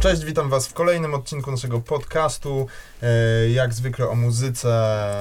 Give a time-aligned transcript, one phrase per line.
[0.00, 2.66] Cześć, witam Was w kolejnym odcinku naszego podcastu.
[3.02, 4.68] E, Jak zwykle o muzyce,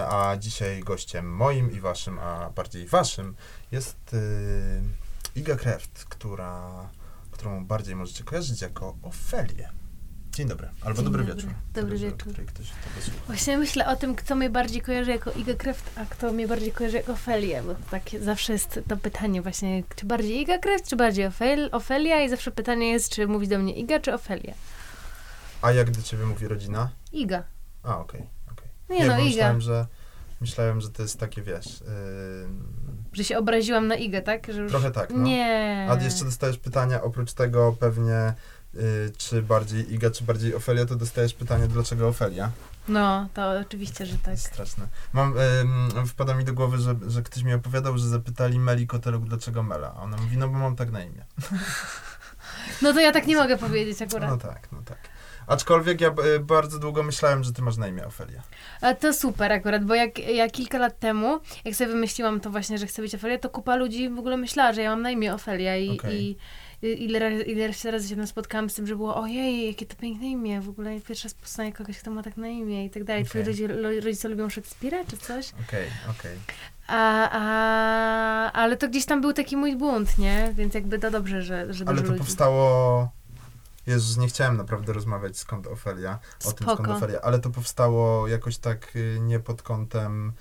[0.09, 3.35] a dzisiaj gościem moim i Waszym, a bardziej Waszym
[3.71, 6.89] jest e, Iga Kreft, która,
[7.31, 9.69] którą bardziej możecie kojarzyć jako Ofelię.
[10.35, 11.35] Dzień dobry, albo Dzień dobry, dobry.
[11.35, 11.53] wieczór.
[11.73, 12.33] Dobry wieczór.
[13.27, 16.71] Właśnie myślę o tym, kto mnie bardziej kojarzy jako Iga Kreft, a kto mnie bardziej
[16.71, 20.95] kojarzy jako Ofelię, bo tak zawsze jest to pytanie właśnie, czy bardziej Iga Kreft, czy
[20.95, 24.53] bardziej Ofel Ofelia i zawsze pytanie jest, czy mówi do mnie Iga, czy Ofelia.
[25.61, 26.89] A jak do Ciebie mówi rodzina?
[27.11, 27.43] Iga.
[27.83, 28.21] A, okej,
[28.51, 28.69] okej.
[28.89, 29.23] Nie, no, Iga.
[29.25, 29.85] myślałem, że,
[30.41, 31.81] myślałem, że to jest takie, wiesz...
[31.81, 32.47] Yy,
[33.13, 34.53] Że się obraziłam na Igę, tak?
[34.53, 34.71] Że już...
[34.71, 35.17] Trochę tak, no.
[35.23, 35.87] Nie.
[35.91, 38.33] A jeszcze dostajesz pytania, oprócz tego pewnie,
[39.17, 42.51] czy bardziej Iga, czy bardziej Ofelia, to dostajesz pytanie, dlaczego Ofelia?
[42.87, 44.39] No, to oczywiście, że tak.
[44.39, 44.87] straszne.
[45.13, 45.33] Mam,
[45.97, 49.63] ym, wpada mi do głowy, że, że ktoś mi opowiadał, że zapytali Meli Koteluk, dlaczego
[49.63, 49.93] Mela.
[49.97, 51.25] A ona mówi, no bo mam tak na imię.
[52.81, 54.29] No to ja tak nie mogę powiedzieć akurat.
[54.29, 54.97] No tak, no tak.
[55.47, 58.41] Aczkolwiek ja y, bardzo długo myślałem, że ty masz na imię Ofelia.
[58.81, 62.77] A to super akurat, bo jak ja kilka lat temu, jak sobie wymyśliłam to właśnie,
[62.77, 65.33] że chcę być Ofelia, to kupa ludzi w ogóle myślała, że ja mam na imię
[65.33, 66.37] Ofelia i, i i
[66.93, 70.27] ile, razy- ile razy się tam spotkałam z tym, że było ojej, jakie to piękne
[70.27, 73.25] imię, w ogóle pierwszy raz poznaję kogoś, kto ma tak na imię i tak dalej.
[73.25, 73.53] Twoi Okej.
[73.67, 75.53] rodzice, rodzice lubią Szekspira czy coś?
[75.67, 75.87] Okej,
[76.19, 76.37] okej.
[76.87, 80.51] A, a, ale to gdzieś tam był taki mój bunt, nie?
[80.53, 82.19] Więc jakby to dobrze, że, że Ale to ludzi.
[82.19, 83.09] powstało...
[83.87, 86.95] Jezus, nie chciałem naprawdę rozmawiać skąd Ofelia, o tym skąd Spoko.
[86.95, 90.33] Ofelia, ale to powstało jakoś tak y, nie pod kątem y,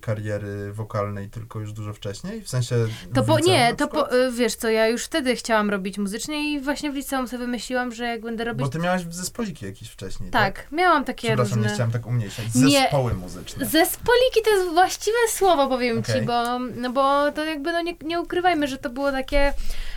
[0.00, 2.76] kariery wokalnej, tylko już dużo wcześniej, w sensie
[3.14, 6.60] To po, nie, to po, y, wiesz co, ja już wtedy chciałam robić muzycznie i
[6.60, 10.30] właśnie w liceum sobie wymyśliłam, że jak będę robić Bo ty miałaś zespoliki jakieś wcześniej,
[10.30, 10.56] tak?
[10.56, 11.68] Tak, miałam takie Przepraszam, różne...
[11.68, 12.54] nie chciałem tak umniejszać.
[12.54, 12.80] Nie.
[12.80, 13.66] Zespoły muzyczne.
[13.66, 16.20] Zespoliki to jest właściwe słowo, powiem Okej.
[16.20, 19.52] ci, bo, no bo to jakby, no nie, nie ukrywajmy, że to było takie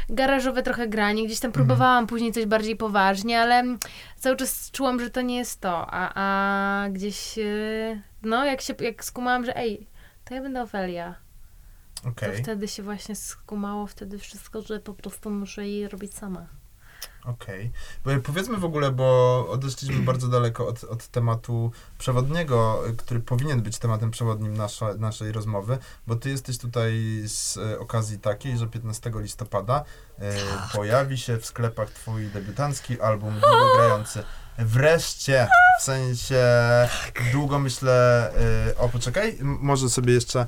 [0.10, 1.66] garażowe trochę granie, gdzieś tam Mhm.
[1.68, 3.64] próbowałam później coś bardziej poważnie, ale
[4.18, 8.74] cały czas czułam, że to nie jest to, a, a gdzieś, yy, no jak się,
[8.80, 9.88] jak skumałam, że ej,
[10.26, 11.16] to ja będę Ofelia,
[12.06, 16.48] Okej, to wtedy się właśnie skumało wtedy wszystko, że po prostu muszę jej robić sama.
[17.28, 17.72] Okej.
[18.06, 23.78] Bo Powiedzmy w ogóle, bo odeszliśmy bardzo daleko od, od tematu przewodniego, który powinien być
[23.78, 25.78] tematem przewodnim nasza, naszej rozmowy,
[26.08, 26.94] bo ty jesteś tutaj
[27.28, 29.84] z e, okazji takiej, że 15 listopada
[30.20, 30.72] e, Tak.
[30.74, 34.24] pojawi się w sklepach twój debiutancki album długogrający.
[34.60, 35.48] Wreszcie,
[35.80, 36.44] w sensie
[37.06, 37.32] Tak.
[37.32, 38.32] długo myślę,
[38.70, 40.46] y, o poczekaj, może sobie jeszcze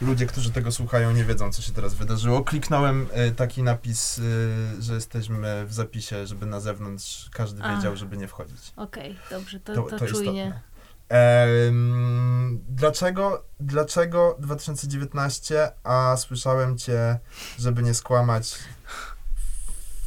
[0.00, 2.44] ludzie, którzy tego słuchają nie wiedzą, co się teraz wydarzyło.
[2.44, 7.76] Kliknąłem y, taki napis, y, że jesteśmy w zapisie, żeby na zewnątrz każdy A.
[7.76, 8.72] wiedział, żeby nie wchodzić.
[8.76, 10.60] Okej, dobrze, to, To, to, to czujnie.
[11.08, 17.18] Em, dlaczego, dlaczego 2019, a słyszałem cię,
[17.58, 18.58] żeby nie skłamać,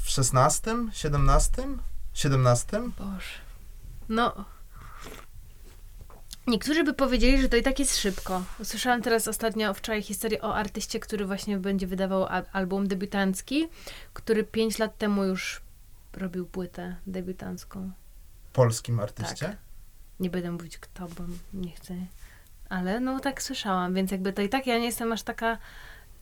[0.04, 1.68] w 16, 17,
[2.14, 2.81] 17?
[2.98, 3.28] Boże.
[4.10, 4.46] No.
[6.48, 8.44] Niektórzy by powiedzieli, że to i tak jest szybko.
[8.59, 13.68] Usłyszałam teraz ostatnio wczoraj historię o artyście, który właśnie będzie wydawał al- album debiutancki,
[14.14, 15.62] który 5 lat temu już
[16.14, 17.92] robił płytę debiutancką.
[18.54, 19.46] Polskim artyście?
[19.48, 19.58] Tak.
[20.20, 21.24] Nie będę mówić kto, bo
[21.54, 21.94] nie chcę.
[22.70, 25.58] Ale no tak słyszałam, więc jakby to i tak ja nie jestem aż taka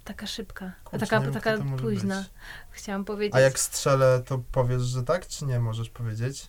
[0.04, 0.72] taka szybka.
[0.84, 2.18] Kurczę, taka wiem, taka późna.
[2.20, 2.30] być.
[2.72, 3.36] Chciałam powiedzieć.
[3.36, 6.48] A jak strzelę, to powiesz, że tak, czy nie możesz powiedzieć?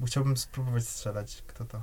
[0.00, 1.82] Bo chciałbym spróbować strzelać, kto to.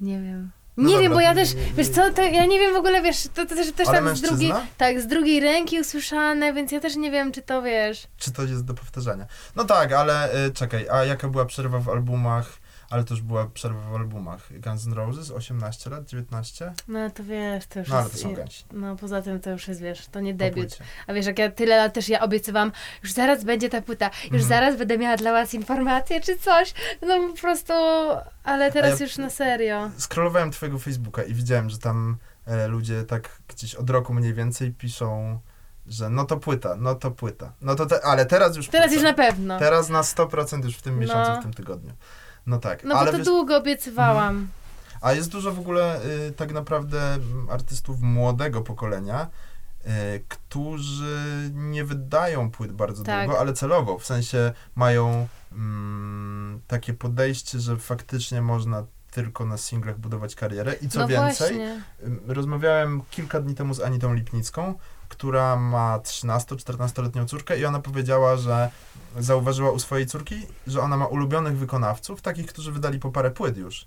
[0.00, 0.50] Nie wiem.
[0.76, 2.74] No nie dobra, wiem, bo ja też, nie- nie- wiesz co, to ja nie wiem
[2.74, 6.52] w ogóle, wiesz, to, to też, też tak z drugiej, tak, z drugiej ręki usłyszane,
[6.52, 9.26] więc ja też nie wiem, czy to, wiesz, Czy to jest do powtarzania?
[9.56, 12.58] No tak, ale y, czekaj, a jaka była przerwa w albumach?
[12.90, 14.60] Ale to już była przerwa w albumach.
[14.60, 16.72] Guns N' Roses, 18 lat, 19?
[16.88, 18.64] no to wiesz, to już No ale to jest, są gęsi.
[18.72, 20.78] no poza tym to już jest, wiesz, to nie debiut.
[21.06, 24.24] A wiesz, jak ja tyle lat też ja obiecywałam, już zaraz będzie ta płyta, już
[24.42, 24.42] Mhm.
[24.48, 27.72] zaraz będę miała dla was informacje czy coś, no po prostu,
[28.44, 29.90] ale teraz ja- już na serio.
[29.98, 32.16] Scrollowałem twojego Facebooka i widziałem, że tam
[32.46, 35.38] e, ludzie tak gdzieś od roku mniej więcej piszą,
[35.86, 37.52] że no to płyta, no to płyta.
[37.60, 38.94] No to te, ale teraz już Teraz płyta.
[38.94, 39.58] już na pewno.
[39.58, 41.40] Teraz na 100% już w tym miesiącu, No.
[41.40, 41.92] w tym tygodniu.
[42.46, 44.48] No tak, No bo ale to wiesz, długo obiecywałam.
[45.00, 47.18] A jest dużo w ogóle y, tak naprawdę
[47.50, 49.26] artystów młodego pokolenia,
[49.86, 49.88] y,
[50.28, 53.26] którzy nie wydają płyt bardzo Tak.
[53.26, 59.98] długo, ale celowo, w sensie mają mm, takie podejście, że faktycznie można tylko na singlach
[59.98, 61.82] budować karierę i co no więcej, właśnie.
[62.04, 64.74] Ym, Rozmawiałem kilka dni temu z Anitą Lipnicką,
[65.08, 68.70] która ma 13-14-letnią córkę i ona powiedziała, że
[69.18, 70.34] zauważyła u swojej córki,
[70.66, 73.86] że ona ma ulubionych wykonawców, takich, którzy wydali po parę płyt już.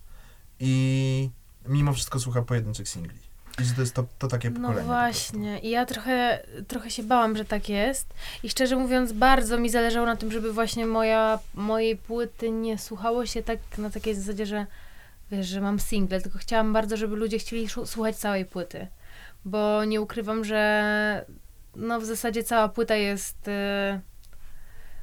[0.60, 1.30] I
[1.68, 3.19] mimo wszystko słucha pojedynczych singli.
[3.62, 4.81] I że to jest to, to takie No pokolenie.
[4.81, 5.60] po właśnie.
[5.60, 8.07] I ja trochę, trochę się bałam, że tak jest.
[8.44, 13.25] I szczerze mówiąc, bardzo mi zależało na tym, żeby właśnie moja, mojej płyty nie słuchało
[13.25, 14.65] się tak na takiej zasadzie, że
[15.31, 18.88] wiesz, że mam single, tylko chciałam bardzo, żeby ludzie chcieli słuchać całej płyty.
[19.46, 21.26] Bo nie ukrywam, że
[21.76, 23.52] no w zasadzie cała płyta jest y,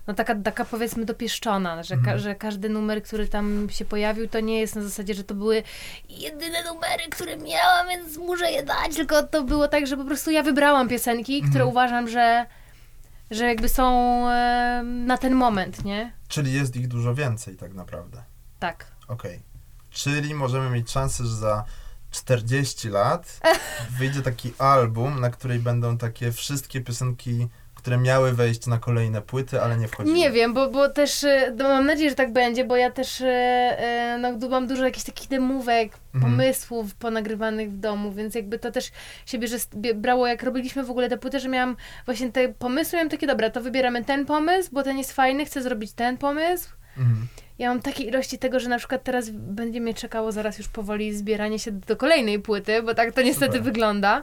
[0.06, 2.19] no taka, taka powiedzmy dopieszczona, że, ka- Mhm.
[2.19, 5.62] że każdy numer, który tam się pojawił, to nie jest na zasadzie, że to były
[6.08, 10.31] jedyne numery, które miałam, więc muszę je dać, tylko to było tak, że po prostu
[10.31, 11.69] ja wybrałam piosenki, które Mhm.
[11.69, 12.47] uważam, że,
[13.31, 13.85] że jakby są
[14.31, 16.12] e, na ten moment, nie?
[16.29, 18.23] Czyli jest ich dużo więcej tak naprawdę.
[18.58, 18.87] Tak.
[19.08, 19.43] Okej.
[19.91, 21.64] Czyli możemy mieć szansę, że za
[22.11, 23.41] 40 lat
[23.99, 29.62] wyjdzie taki album, na której będą takie wszystkie piosenki, które miały wejść na kolejne płyty,
[29.62, 30.17] ale nie wchodziły.
[30.17, 33.20] Nie wiem, bo, bo też e, no mam nadzieję, że tak będzie, bo ja też
[33.20, 36.32] e, e, no, mam dużo jakichś takich demówek, Mhm.
[36.32, 38.91] pomysłów ponagrywanych w domu, więc jakby to też
[39.26, 39.56] się bierze,
[39.94, 43.50] brało, jak robiliśmy w ogóle te płyty, że miałam właśnie te pomysły, miałam takie, dobra,
[43.50, 46.69] to wybieramy ten pomysł, bo ten jest fajny, chcę zrobić ten pomysł.
[46.99, 47.26] Mhm.
[47.58, 51.14] Ja mam takie ilości tego, że na przykład teraz będzie mnie czekało zaraz już powoli
[51.14, 53.62] zbieranie się do kolejnej płyty, bo tak to niestety Super.
[53.62, 54.23] wygląda.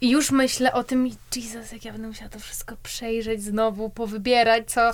[0.00, 4.70] I już myślę o tym, Jesus, jak ja będę musiała to wszystko przejrzeć znowu, powybierać,
[4.70, 4.90] co...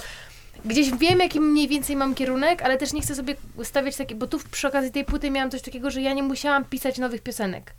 [0.64, 4.26] Gdzieś wiem, jaki mniej więcej mam kierunek, ale też nie chcę sobie stawiać taki, bo
[4.26, 7.75] tu przy okazji tej płyty miałam coś takiego, że ja nie musiałam pisać nowych piosenek,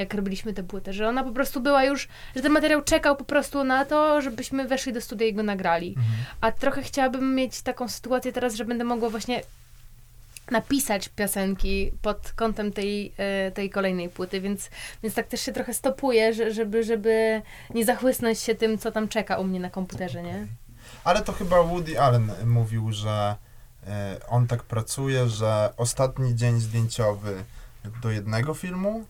[0.00, 3.24] jak robiliśmy tę płytę, że ona po prostu była już, że ten materiał czekał po
[3.24, 5.88] prostu na to, żebyśmy weszli do studia i go nagrali.
[5.88, 6.06] Mhm.
[6.40, 9.42] A trochę chciałabym mieć taką sytuację teraz, że będę mogła właśnie
[10.50, 14.70] napisać piosenki pod kątem tej, e, tej kolejnej płyty, więc,
[15.02, 17.42] więc tak też się trochę stopuję, że, żeby, żeby
[17.74, 20.46] nie zachłysnąć się tym, co tam czeka u mnie na komputerze, nie?
[21.04, 23.36] Ale to chyba Woody Allen mówił, że
[23.86, 27.44] e, on tak pracuje, że ostatni dzień zdjęciowy
[28.02, 29.04] do jednego filmu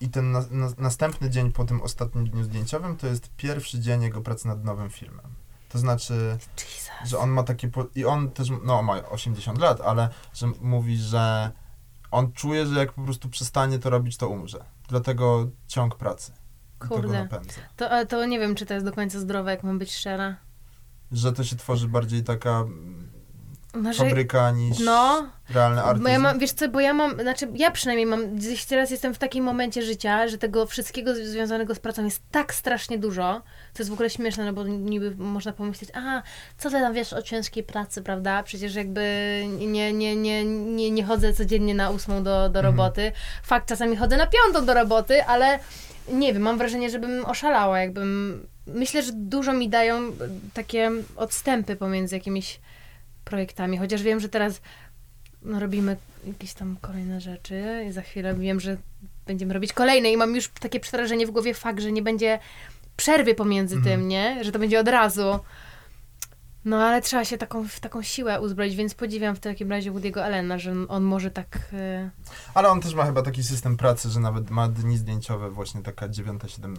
[0.00, 4.02] i ten na, na, następny dzień po tym ostatnim dniu zdjęciowym to jest pierwszy dzień
[4.02, 5.26] jego pracy nad nowym filmem.
[5.68, 6.90] To znaczy, Jesus.
[7.10, 7.68] że on ma takie.
[7.68, 11.50] Po, I on też, no, ma 80 lat, ale że mówi, że
[12.10, 14.64] on czuje, że jak po prostu przestanie to robić, to umrze.
[14.88, 16.32] Dlatego ciąg pracy.
[16.78, 17.28] Kurde.
[17.76, 20.36] To, to nie wiem, czy to jest do końca zdrowe, jak mam być szczera.
[21.12, 22.64] Że to się tworzy bardziej taka
[23.74, 26.02] mm, No, fabryka niż no, realny artyzm.
[26.04, 29.14] bo ja mam, wiesz co, bo ja mam, znaczy ja przynajmniej mam, gdzieś teraz jestem
[29.14, 33.42] w takim momencie życia, że tego wszystkiego związanego z pracą jest tak strasznie dużo,
[33.74, 36.22] to jest w ogóle śmieszne, no bo niby można pomyśleć, a
[36.58, 38.42] co ty tam wiesz o ciężkiej pracy, prawda?
[38.42, 39.02] Przecież jakby
[39.58, 42.64] nie, nie, nie, nie, nie chodzę codziennie na ósmą do, do Mhm.
[42.64, 43.12] roboty.
[43.42, 45.58] Fakt, czasami chodzę na piątą do roboty, ale
[46.12, 48.46] nie wiem, mam wrażenie, żebym oszalała, jakbym...
[48.66, 50.12] Myślę, że dużo mi dają e,
[50.54, 52.60] takie odstępy pomiędzy jakimiś
[53.30, 54.60] projektami, chociaż wiem, że teraz
[55.42, 55.96] no, robimy
[56.26, 58.76] jakieś tam kolejne rzeczy i za chwilę wiem, że
[59.26, 62.38] będziemy robić kolejne i mam już takie przerażenie w głowie fakt, że nie będzie
[62.96, 63.98] przerwy pomiędzy Mhm.
[64.00, 64.44] tym, nie?
[64.44, 65.38] Że to będzie od razu.
[66.64, 70.20] No ale trzeba się taką, w taką siłę uzbroić, więc podziwiam w takim razie Woody'ego
[70.20, 71.58] Allena, że on może tak...
[71.72, 72.10] e,
[72.54, 76.08] Ale on też ma chyba taki system pracy, że nawet ma dni zdjęciowe właśnie taka
[76.08, 76.76] 9-17.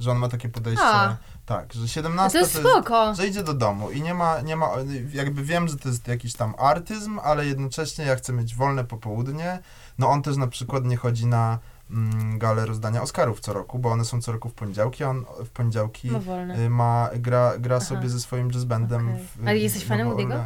[0.00, 1.16] Że on ma takie podejście, A.
[1.46, 3.14] tak, że No 17 to jest spoko.
[3.14, 4.70] że idzie do domu i nie ma, nie ma,
[5.12, 9.58] jakby wiem, że to jest jakiś tam artyzm, ale jednocześnie ja chcę mieć wolne popołudnie.
[9.98, 11.58] No on też na przykład nie chodzi na
[11.90, 15.24] mm, galę rozdania Oscarów co roku, bo one są co roku w poniedziałki, a on
[15.44, 16.58] w poniedziałki No wolne.
[16.58, 17.84] y, ma, gra, gra Aha.
[17.84, 19.08] sobie ze swoim jazz bandem.
[19.08, 19.22] Okej.
[19.36, 20.44] w- Ale jesteś fanem Woody'ego?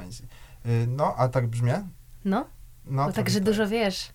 [0.67, 1.83] Y, No, a tak brzmię?
[2.25, 2.45] No,
[2.87, 4.13] No, bo także tak, dużo wiesz.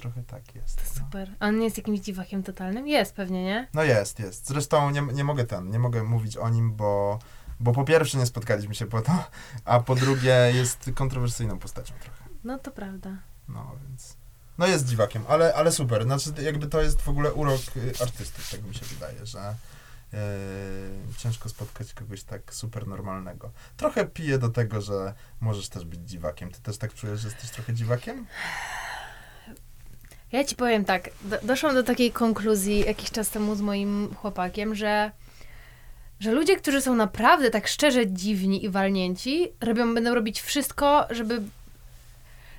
[0.00, 0.80] Trochę tak jest.
[0.84, 1.04] No.
[1.04, 1.30] super.
[1.40, 2.88] A on nie jest jakimś dziwakiem totalnym?
[2.88, 3.68] Jest pewnie, nie?
[3.74, 4.46] No jest, jest.
[4.46, 7.18] Zresztą nie, nie mogę ten, nie mogę mówić o nim, bo,
[7.60, 9.24] bo po pierwsze nie spotkaliśmy się po to,
[9.64, 12.24] a po drugie jest kontrowersyjną postacią trochę.
[12.44, 13.10] No to prawda.
[13.48, 14.16] No więc.
[14.58, 16.04] No jest dziwakiem, ale, ale super.
[16.04, 19.54] Znaczy jakby to jest w ogóle urok y, artystów, tak mi się wydaje, że
[20.12, 20.18] yy,
[21.18, 23.50] ciężko spotkać kogoś tak super normalnego.
[23.76, 26.50] Trochę piję do tego, że możesz też być dziwakiem.
[26.50, 28.26] Ty też tak czujesz, że jesteś trochę dziwakiem?
[30.32, 34.74] Ja ci powiem tak, do, doszłam do takiej konkluzji jakiś czas temu z moim chłopakiem,
[34.74, 35.10] że,
[36.20, 41.42] że ludzie, którzy są naprawdę tak szczerze dziwni i walnięci, robią, będą robić wszystko, żeby,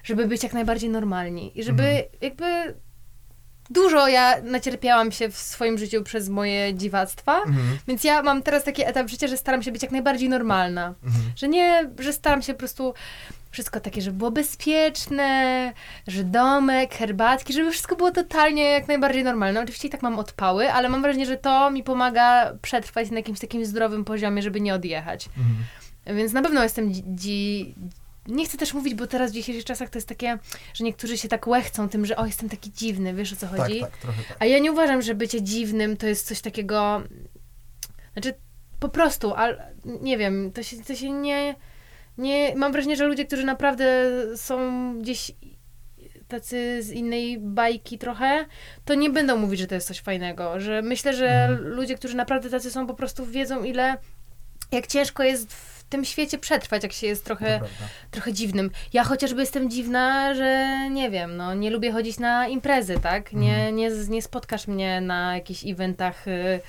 [0.03, 1.59] żeby być jak najbardziej normalni.
[1.59, 2.05] I żeby Mhm.
[2.21, 2.75] jakby
[3.69, 7.77] dużo ja nacierpiałam się w swoim życiu przez moje dziwactwa, Mhm.
[7.87, 10.93] więc ja mam teraz taki etap życia, że staram się być jak najbardziej normalna.
[11.03, 11.23] Mhm.
[11.35, 12.93] Że nie, że staram się po prostu
[13.51, 15.73] wszystko takie, żeby było bezpieczne,
[16.07, 19.61] że domek, herbatki, żeby wszystko było totalnie jak najbardziej normalne.
[19.61, 23.39] Oczywiście i tak mam odpały, ale mam wrażenie, że to mi pomaga przetrwać na jakimś
[23.39, 25.29] takim zdrowym poziomie, żeby nie odjechać.
[25.37, 26.17] Mhm.
[26.17, 27.75] Więc na pewno jestem dzi-
[28.27, 30.37] nie chcę też mówić, bo teraz w dzisiejszych czasach to jest takie,
[30.73, 33.79] że niektórzy się tak łechcą tym, że o, jestem taki dziwny, wiesz o co chodzi?
[33.79, 34.37] Tak, tak, trochę tak.
[34.39, 37.01] A ja nie uważam, że bycie dziwnym to jest coś takiego.
[38.13, 38.33] Znaczy,
[38.79, 41.55] po prostu, ale nie wiem, to się, to się nie,
[42.17, 42.55] nie.
[42.55, 44.57] Mam wrażenie, że ludzie, którzy naprawdę są
[44.99, 45.31] gdzieś
[46.27, 48.45] tacy z innej bajki trochę,
[48.85, 50.59] to nie będą mówić, że to jest coś fajnego.
[50.59, 51.67] Że myślę, że Mhm.
[51.67, 53.97] ludzie, którzy naprawdę tacy są, po prostu wiedzą, ile.
[54.71, 57.59] Jak ciężko jest w tym świecie przetrwać, jak się jest trochę
[58.11, 58.71] trochę dziwnym.
[58.93, 63.33] Ja chociażby jestem dziwna, że nie wiem, no nie lubię chodzić na imprezy, tak?
[63.33, 63.75] Nie, Mhm.
[63.75, 66.61] nie, nie spotkasz mnie na jakichś eventach y,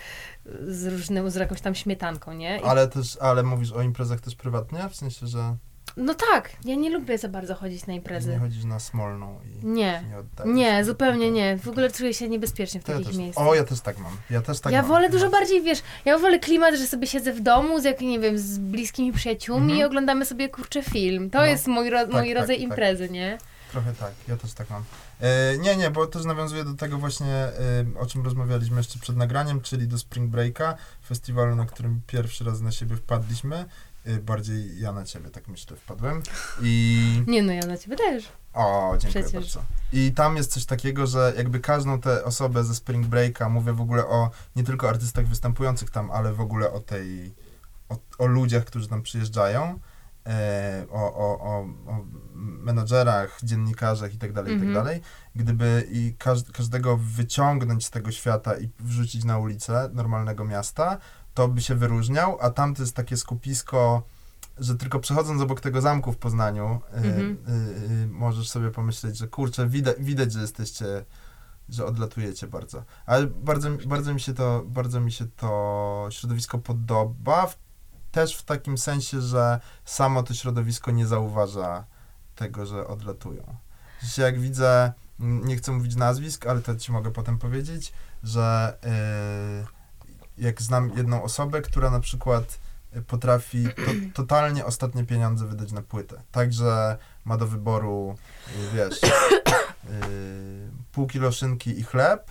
[0.68, 2.58] z różnym, z jakąś tam śmietanką, nie?
[2.58, 4.78] I, Ale też, ale mówisz o imprezach też prywatnie?
[4.90, 5.56] W sensie, że
[5.96, 8.38] no tak, ja nie lubię za bardzo chodzić na nie imprezy.
[8.38, 10.02] chodzisz na smolną i Nie.
[10.46, 10.52] nie.
[10.52, 11.58] Nie, zupełnie nie.
[11.58, 13.46] W ogóle czuję się niebezpiecznie w To ja takich też, miejscach.
[13.46, 14.16] o, ja też tak mam.
[14.30, 14.90] Ja też tak ja mam.
[14.90, 18.20] wolę dużo bardziej, wiesz, ja wolę klimat, że sobie siedzę w domu z jakimi, nie
[18.20, 19.80] wiem, z bliskimi przyjaciółmi Mhm.
[19.80, 21.30] i oglądamy sobie kurczę film.
[21.30, 21.44] To No.
[21.46, 22.64] jest mój, ro- mój tak, rodzaj tak.
[22.64, 23.38] imprezy, nie?
[23.72, 24.82] Trochę tak, ja też tak mam.
[25.20, 27.52] E, nie, nie, bo też nawiązuję do tego właśnie, e,
[28.00, 30.76] o czym rozmawialiśmy jeszcze przed nagraniem, czyli do Spring Breaka,
[31.08, 33.64] festiwalu, na którym pierwszy raz na siebie wpadliśmy.
[34.04, 36.22] E, bardziej ja na ciebie, tak myślę, wpadłem.
[36.62, 37.22] I...
[37.26, 38.28] Nie no, ja na ciebie też.
[38.54, 39.54] O, dziękuję Przecież.
[39.54, 39.62] bardzo.
[39.92, 43.80] I tam jest coś takiego, że jakby każdą tę osobę ze Spring Breaka, mówię w
[43.80, 47.34] ogóle o nie tylko artystach występujących tam, ale w ogóle o tej,
[47.88, 49.78] o, o ludziach, którzy tam przyjeżdżają,
[50.26, 51.60] e, o, o, o,
[51.92, 52.04] o
[52.36, 54.84] menadżerach, dziennikarzach i tak dalej, i tak Mhm.
[54.84, 55.00] dalej.
[55.34, 60.98] Gdyby i każ, każdego wyciągnąć z tego świata i wrzucić na ulicę normalnego miasta,
[61.34, 64.02] to by się wyróżniał, a tam to jest takie skupisko
[64.58, 67.38] że tylko przechodząc obok tego zamku w Poznaniu, y, Mhm.
[67.48, 71.04] y, y, możesz sobie pomyśleć, że kurczę, widać, widać, że jesteście,
[71.68, 72.82] że odlatujecie bardzo.
[73.06, 77.58] Ale bardzo, mi- bardzo mi się to, bardzo mi się to środowisko podoba, w,
[78.10, 81.84] też w takim sensie, że samo to środowisko nie zauważa
[82.34, 83.42] tego, że odlatują.
[84.02, 88.76] Że jak widzę, nie chcę mówić nazwisk, ale to ci mogę potem powiedzieć, że
[89.64, 89.81] y,
[90.42, 92.58] jak znam jedną osobę, która na przykład
[92.96, 96.22] y, potrafi to, totalnie ostatnie pieniądze wydać na płytę.
[96.32, 98.16] Także ma do wyboru,
[98.48, 102.30] y, wiesz, y, pół kilo szynki i chleb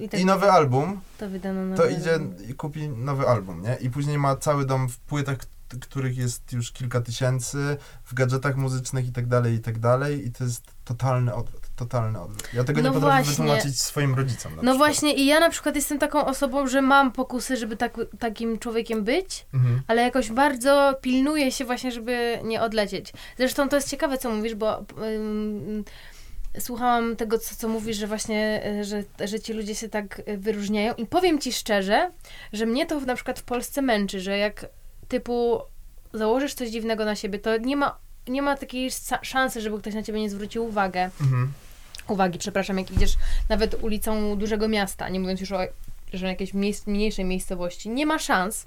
[0.00, 3.76] i tak i nowy album, to wydano to idzie i kupi nowy album, nie?
[3.80, 5.38] I później ma cały dom w płytach,
[5.80, 10.26] których jest już kilka tysięcy, w gadżetach muzycznych i tak dalej, i tak dalej.
[10.26, 12.48] I to jest totalny odwrót, totalny odwrót.
[12.54, 13.44] Ja tego No nie potrafię właśnie.
[13.44, 14.52] wytłumaczyć swoim rodzicom.
[14.52, 14.76] No przykład.
[14.76, 19.04] właśnie i ja na przykład jestem taką osobą, że mam pokusy, żeby tak, takim człowiekiem
[19.04, 19.82] być, Mhm.
[19.86, 23.12] ale jakoś bardzo pilnuję się właśnie, żeby nie odlecieć.
[23.38, 24.84] Zresztą to jest ciekawe, co mówisz, bo
[25.16, 25.84] ym,
[26.58, 30.38] słuchałam tego, co, co mówisz, że właśnie, y, że, że ci ludzie się tak y,
[30.38, 32.10] wyróżniają i powiem ci szczerze,
[32.52, 34.66] że mnie to na przykład w Polsce męczy, że jak
[35.08, 35.60] typu
[36.12, 38.90] założysz coś dziwnego na siebie, to nie ma, nie ma takiej
[39.22, 41.52] szansy, żeby ktoś na ciebie nie zwrócił uwagę Mhm.
[42.10, 43.14] Uwagi, przepraszam, jak idziesz
[43.48, 45.58] nawet ulicą dużego miasta, nie mówiąc już o
[46.12, 46.54] że jakiejś
[46.86, 48.66] mniejszej miejscowości, nie ma szans.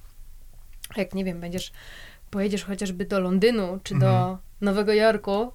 [0.97, 1.71] Jak nie wiem, będziesz,
[2.31, 4.37] pojedziesz chociażby do Londynu czy do Mhm.
[4.61, 5.51] Nowego Jorku,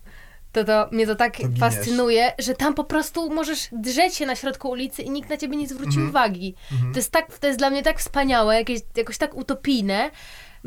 [0.52, 4.36] to, to mnie to tak To fascynuje, że tam po prostu możesz drzeć się na
[4.36, 6.08] środku ulicy i nikt na ciebie nie zwróci Mhm.
[6.08, 6.54] uwagi.
[6.72, 6.92] Mhm.
[6.92, 10.10] To jest, tak, to jest dla mnie tak wspaniałe, jakieś, jakoś tak utopijne.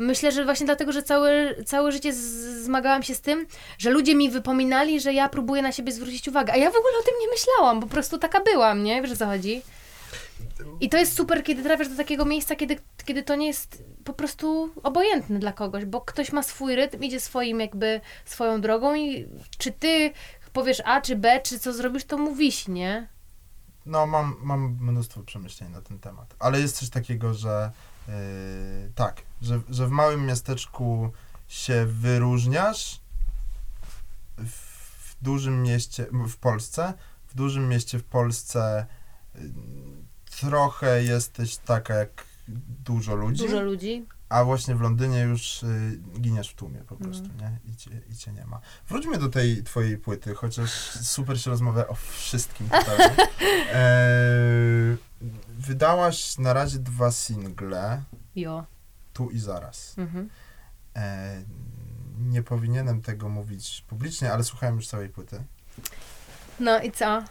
[0.00, 2.12] Myślę, że właśnie dlatego, że całe, całe życie
[2.62, 3.46] zmagałam się z tym,
[3.78, 6.52] że ludzie mi wypominali, że ja próbuję na siebie zwrócić uwagę.
[6.52, 9.02] A ja w ogóle o tym nie myślałam, po prostu taka byłam, nie?
[9.02, 9.62] Wiesz o co chodzi?
[10.80, 14.12] I to jest super, kiedy trafiasz do takiego miejsca, kiedy, kiedy to nie jest po
[14.12, 19.28] prostu obojętne dla kogoś, bo ktoś ma swój rytm, idzie swoim jakby, swoją drogą i
[19.58, 20.12] czy ty
[20.52, 23.08] powiesz A czy B, czy co zrobisz, to mu wisi, nie?
[23.86, 26.34] No, mam, mam mnóstwo przemyśleń na ten temat.
[26.38, 27.70] Ale jest coś takiego, że
[28.94, 31.10] tak, że, że w małym miasteczku
[31.48, 33.00] się wyróżniasz,
[34.38, 36.94] w, dużym mieście, w Polsce,
[37.26, 38.86] w dużym mieście w Polsce
[39.34, 39.40] yy,
[40.40, 42.24] trochę jesteś taka jak
[42.84, 44.06] dużo ludzi, Dużo ludzi.
[44.28, 47.44] a właśnie w Londynie już y, giniesz w tłumie po prostu, No.
[47.44, 47.58] nie?
[47.72, 48.60] I cię, I cię nie ma.
[48.88, 50.70] Wróćmy do tej twojej płyty, chociaż
[51.02, 53.10] super się rozmawia o wszystkim tutaj.
[53.72, 54.96] e,
[55.48, 58.02] wydałaś na razie dwa single,
[58.36, 58.64] Jo.
[59.12, 59.94] tu i zaraz.
[59.98, 60.30] Mhm.
[60.96, 61.42] E,
[62.20, 65.44] nie powinienem tego mówić publicznie, ale słuchałem już całej płyty.
[66.60, 67.22] No i co?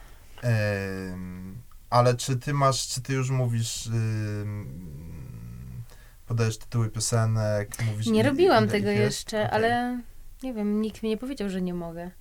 [0.41, 1.57] Em,
[1.89, 5.83] ale czy ty masz, czy ty już mówisz, ym,
[6.27, 9.51] podajesz tytuły piosenek, mówisz Nie ile- robiłam ile tego jeszcze, Okej.
[9.51, 10.01] ale
[10.43, 12.11] nie wiem, nikt mi nie powiedział, że nie mogę.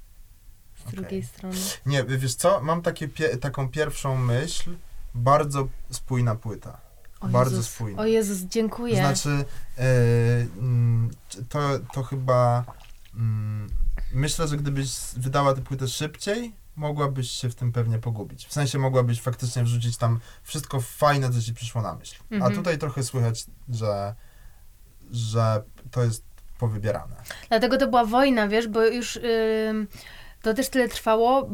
[0.76, 0.92] Z Okej.
[1.00, 1.56] drugiej strony.
[1.86, 4.70] Nie, wiesz co, mam takie pie- taką pierwszą myśl,
[5.14, 6.80] bardzo spójna płyta.
[7.20, 8.02] O Bardzo Jezus, spójna.
[8.02, 8.96] O Jezus, dziękuję.
[8.96, 9.44] Znaczy,
[9.76, 11.10] mm,
[11.48, 11.58] to,
[11.92, 12.64] to chyba
[13.14, 13.70] mm,
[14.12, 18.46] myślę, że gdybyś wydała tę płytę szybciej, mogłabyś się w tym pewnie pogubić.
[18.46, 22.16] W sensie mogłabyś faktycznie wrzucić tam wszystko fajne, co ci przyszło na myśl.
[22.30, 22.52] Mhm.
[22.52, 24.14] A tutaj trochę słychać, że,
[25.10, 26.24] że to jest
[26.58, 27.16] powybierane.
[27.48, 29.88] Dlatego to była wojna, wiesz, bo już ym,
[30.42, 31.50] to też tyle trwało,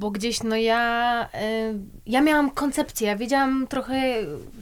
[0.00, 1.74] bo gdzieś no ja, y,
[2.06, 4.02] ja miałam koncepcję, ja wiedziałam trochę,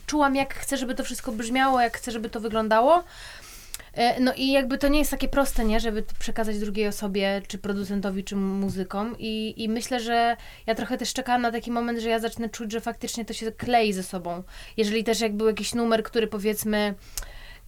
[0.06, 2.98] czułam jak chcę, żeby to wszystko brzmiało, jak chcę, żeby to wyglądało.
[2.98, 7.58] Y, No i jakby to nie jest takie proste, nie, żeby przekazać drugiej osobie, czy
[7.58, 9.14] producentowi, czy muzykom.
[9.18, 12.72] I, I myślę, że ja trochę też czekałam na taki moment, że ja zacznę czuć,
[12.72, 14.42] że faktycznie to się klei ze sobą.
[14.76, 16.94] Jeżeli też jak był jakiś numer, który powiedzmy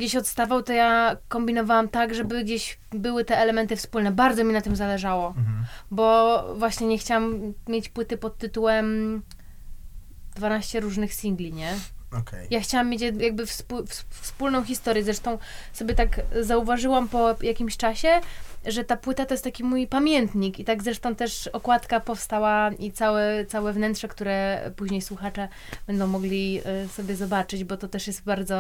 [0.01, 4.13] gdzieś odstawał, to ja kombinowałam tak, żeby gdzieś były te elementy wspólne.
[4.13, 5.65] Bardzo mi na tym zależało, Mhm.
[5.91, 9.23] bo właśnie nie chciałam mieć płyty pod tytułem
[10.37, 11.75] 12 różnych singli, nie?
[12.13, 12.47] Okej.
[12.51, 13.83] Ja chciałam mieć jakby współ,
[14.21, 15.05] wspólną historię.
[15.05, 15.39] Zresztą
[15.73, 18.09] sobie tak zauważyłam po jakimś czasie,
[18.67, 20.59] że ta płyta to jest taki mój pamiętnik.
[20.59, 25.49] I tak zresztą też okładka powstała i całe, całe wnętrze, które później słuchacze
[25.87, 28.57] będą mogli y, sobie zobaczyć, bo to też jest bardzo,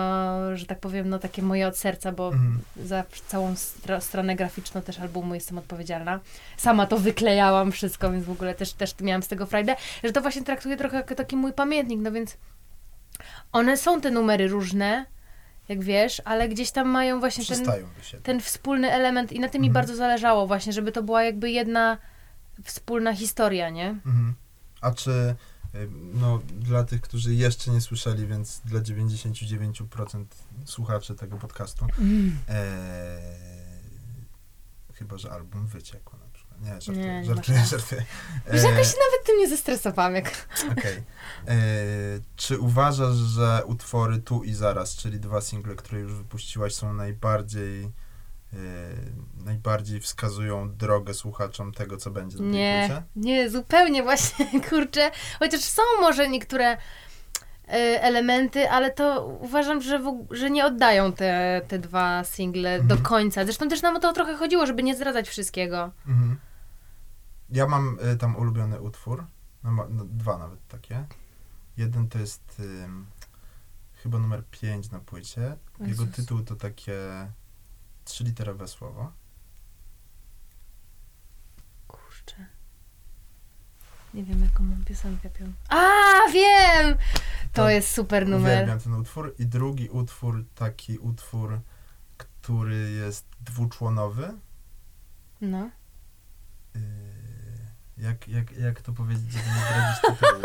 [0.54, 2.60] że tak powiem, no takie moje od serca, bo Mhm.
[2.84, 6.20] za całą stro- stronę graficzną też albumu jestem odpowiedzialna.
[6.56, 10.20] Sama to wyklejałam wszystko, więc w ogóle też, też miałam z tego frajdę, że to
[10.20, 12.36] właśnie traktuję trochę jako taki mój pamiętnik, no więc
[13.52, 15.06] one są te numery różne,
[15.68, 17.66] jak wiesz, ale gdzieś tam mają właśnie ten,
[18.22, 19.72] ten wspólny element i na tym mi Mhm.
[19.84, 21.98] bardzo zależało właśnie, żeby to była jakby jedna
[22.64, 23.88] wspólna historia, nie?
[23.88, 24.34] Mhm.
[24.80, 25.10] A czy
[25.74, 30.24] y, no, dla tych, którzy jeszcze nie słyszeli, więc dla 99%
[30.64, 31.86] słuchaczy tego podcastu,
[32.48, 33.18] e,
[34.94, 36.29] chyba, że album wyciekł przykład.
[36.60, 37.70] Nie, żartuję, Nie, nie żartuję, szans.
[37.70, 38.02] żartuję.
[38.50, 40.46] E, jakoś się nawet tym nie zestresowałam, jak...
[40.72, 40.96] Okej.
[41.48, 41.54] E,
[42.36, 47.84] Czy uważasz, że utwory Tu i Zaraz, czyli dwa single, które już wypuściłaś, są najbardziej
[48.52, 48.56] e,
[49.44, 53.02] najbardziej wskazują drogę słuchaczom tego, co będzie na tej Nie, płycie?
[53.16, 55.10] nie, zupełnie właśnie, kurczę.
[55.38, 56.76] Chociaż są może niektóre
[58.00, 62.88] elementy, ale to uważam, że, w, że nie oddają te, te dwa single Mhm.
[62.88, 63.44] do końca.
[63.44, 65.90] Zresztą też nam o to trochę chodziło, żeby nie zdradzać wszystkiego.
[66.08, 66.36] Mhm.
[67.50, 69.26] Ja mam y, tam ulubiony utwór,
[69.62, 71.06] no, ma, no, dwa nawet takie.
[71.76, 73.06] Jeden to jest ym,
[73.94, 75.56] chyba numer 5 na płycie.
[75.80, 76.16] Jego Jezus.
[76.16, 76.98] tytuł to takie
[78.04, 79.12] trzyliterowe słowo.
[81.88, 82.46] Kurczę.
[84.14, 85.52] Nie wiem, jaką mam piosenkę pią.
[85.68, 85.78] A,
[86.32, 86.96] wiem!
[87.52, 88.52] To To jest super numer.
[88.52, 89.34] Uwielbiam ten utwór.
[89.38, 91.60] I drugi utwór, taki utwór,
[92.16, 94.32] który jest dwuczłonowy.
[95.40, 95.70] No.
[96.74, 96.80] Yy,
[98.00, 100.42] jak, jak, jak to powiedzieć, żeby nie zdradzić tytułu?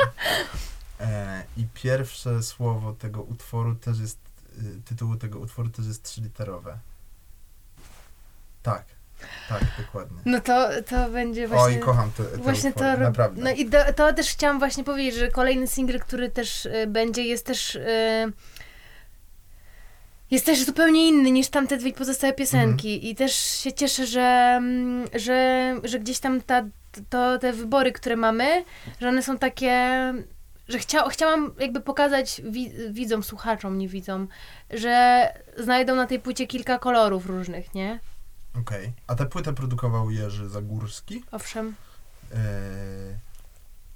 [1.00, 4.20] E, I pierwsze słowo tego utworu też jest,
[4.58, 6.78] y, tytułu tego utworu też jest trzyliterowe.
[8.64, 8.86] Tak,
[9.50, 10.18] tak, dokładnie.
[10.26, 11.78] No to, to będzie właśnie...
[11.78, 13.42] Oj, kocham te, te Właśnie utwory, to, naprawdę.
[13.42, 17.24] no i to, to też chciałam właśnie powiedzieć, że kolejny single, który też y, będzie,
[17.24, 18.34] jest też y,
[20.32, 23.12] jest też zupełnie inny niż tamte dwie pozostałe piosenki Mhm.
[23.12, 26.64] i też się cieszę, że, mm, że, że gdzieś tam ta,
[27.10, 28.64] to, te wybory, które mamy,
[29.02, 29.74] że one są takie,
[30.68, 34.28] że chcia, chciałam jakby pokazać wi, widzom, słuchaczom, nie widzom,
[34.70, 38.00] że znajdą na tej płycie kilka kolorów różnych, nie?
[38.60, 38.94] Okej.
[39.08, 41.24] A tę płytę produkował Jerzy Zagórski.
[41.32, 41.76] Owszem.
[42.32, 42.38] E,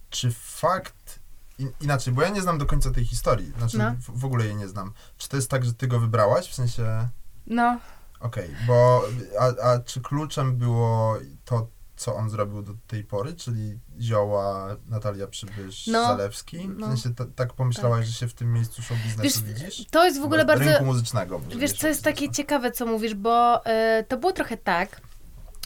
[0.09, 1.18] czy fakt.
[1.59, 3.53] In, inaczej, bo ja nie znam do końca tej historii.
[3.57, 3.91] Znaczy, No.
[4.01, 4.93] w, w ogóle jej nie znam.
[5.17, 6.47] Czy to jest tak, że ty go wybrałaś?
[6.49, 7.07] W sensie.
[7.47, 7.79] No,
[8.19, 9.01] Okej, bo.
[9.39, 15.27] A, a czy kluczem było to, co on zrobił do tej pory, czyli Zioła, Natalia
[15.27, 16.03] Przybysz, No.
[16.07, 16.57] Zalewski?
[16.67, 16.87] W No.
[16.87, 19.85] sensie ta, tak pomyślałaś, że się w tym miejscu show biznesu Wiesz, widzisz?
[19.91, 20.63] to jest w ogóle Bo- bardzo...
[20.65, 21.39] Rynku muzycznego.
[21.57, 25.01] Wiesz, co jest takie ciekawe, co mówisz, bo e, to było trochę tak,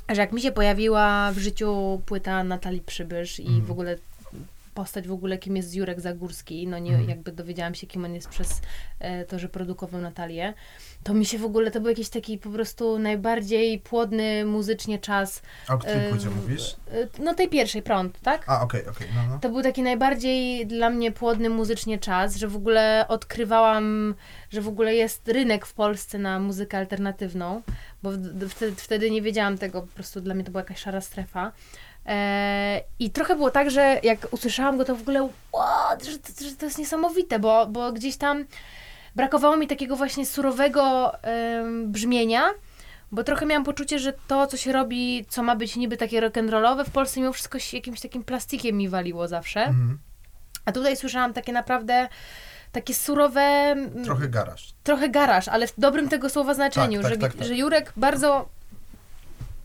[0.09, 3.65] że jak mi się pojawiła w życiu płyta Natalii Przybysz i Mhm.
[3.65, 3.97] w ogóle
[4.73, 7.09] postać w ogóle, kim jest Jurek Zagórski, no nie, Mhm.
[7.09, 8.61] jakby dowiedziałam się, kim on jest przez
[8.99, 10.53] e, to, że produkował Natalię,
[11.03, 15.41] to mi się w ogóle, to był jakiś taki po prostu najbardziej płodny muzycznie czas.
[15.67, 16.75] A o której płycie mówisz?
[16.91, 18.43] e, No tej pierwszej, Prąd, tak?
[18.49, 19.39] A, okej, okej, no, no.
[19.39, 24.15] To był taki najbardziej dla mnie płodny muzycznie czas, że w ogóle odkrywałam,
[24.49, 27.61] że w ogóle jest rynek w Polsce na muzykę alternatywną,
[28.03, 28.09] bo
[28.49, 31.51] wtedy, wtedy nie wiedziałam tego, po prostu dla mnie to była jakaś szara strefa.
[32.05, 36.43] E, I trochę było tak, że jak usłyszałam go, to w ogóle what, że, to-
[36.49, 38.45] że to jest niesamowite, bo, bo gdzieś tam
[39.15, 41.11] brakowało mi takiego właśnie surowego
[41.85, 42.43] brzmienia,
[43.11, 46.85] bo trochę miałam poczucie, że to, co się robi, co ma być niby takie rock'n'rollowe,
[46.85, 49.59] w Polsce mimo wszystko się jakimś takim plastikiem mi waliło zawsze.
[49.61, 49.99] Mhm.
[50.65, 52.07] A tutaj słyszałam takie naprawdę
[52.71, 54.73] takie surowe, Trochę garaż.
[54.83, 57.47] trochę garaż, ale w dobrym tego słowa znaczeniu, Tak, tak, że, tak, tak.
[57.47, 58.49] że Jurek bardzo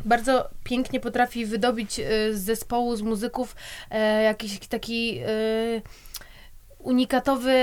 [0.09, 2.05] bardzo pięknie potrafi wydobyć y,
[2.37, 3.57] z zespołu, z muzyków
[3.91, 5.83] e, jakiś taki y,
[6.79, 7.57] unikatowy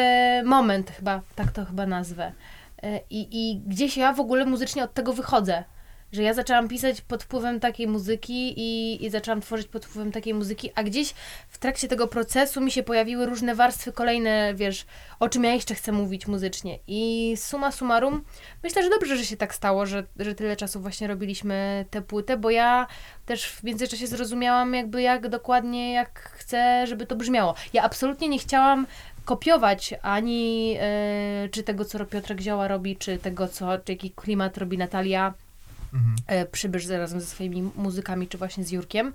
[0.46, 2.32] moment chyba, tak to chyba nazwę.
[2.84, 5.64] E, I, I gdzieś ja w ogóle muzycznie od tego wychodzę.
[6.15, 10.34] Że ja zaczęłam pisać pod wpływem takiej muzyki i, i zaczęłam tworzyć pod wpływem takiej
[10.34, 11.13] muzyki, a gdzieś
[11.49, 14.86] w trakcie tego procesu mi się pojawiły różne warstwy kolejne, wiesz,
[15.19, 16.80] o czym ja jeszcze chcę mówić muzycznie.
[16.88, 18.23] I suma summarum,
[18.63, 22.38] myślę, że dobrze, że się tak stało, że, że tyle czasu właśnie robiliśmy tę płytę,
[22.38, 22.88] bo ja
[23.25, 27.56] też w międzyczasie zrozumiałam jakby jak dokładnie, jak chcę, żeby to brzmiało.
[27.73, 28.88] Ja absolutnie nie chciałam
[29.25, 34.58] kopiować ani e, czy tego, co Piotrek Zioła robi, czy tego, co, czy jaki klimat
[34.58, 35.34] robi Natalia
[35.96, 36.16] Mhm.
[36.28, 39.14] e, Przybysz razem ze swoimi muzykami, czy właśnie z Jurkiem.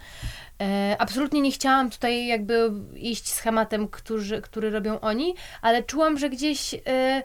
[0.61, 6.31] E, absolutnie nie chciałam tutaj jakby iść schematem, którzy, który robią oni, ale czułam, że
[6.31, 7.23] gdzieś e,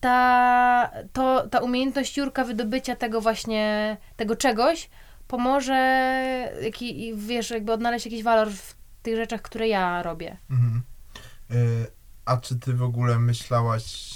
[0.00, 4.90] ta, to, ta umiejętność Jurka wydobycia tego właśnie, tego czegoś
[5.28, 5.74] pomoże,
[6.62, 10.36] jaki, wiesz, jakby odnaleźć jakiś walor w tych rzeczach, które ja robię.
[10.50, 10.82] Mhm.
[12.24, 14.14] A czy ty w ogóle myślałaś,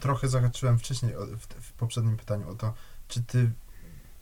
[0.00, 2.74] trochę zahaczyłem wcześniej o, w, w poprzednim pytaniu o to,
[3.08, 3.50] czy ty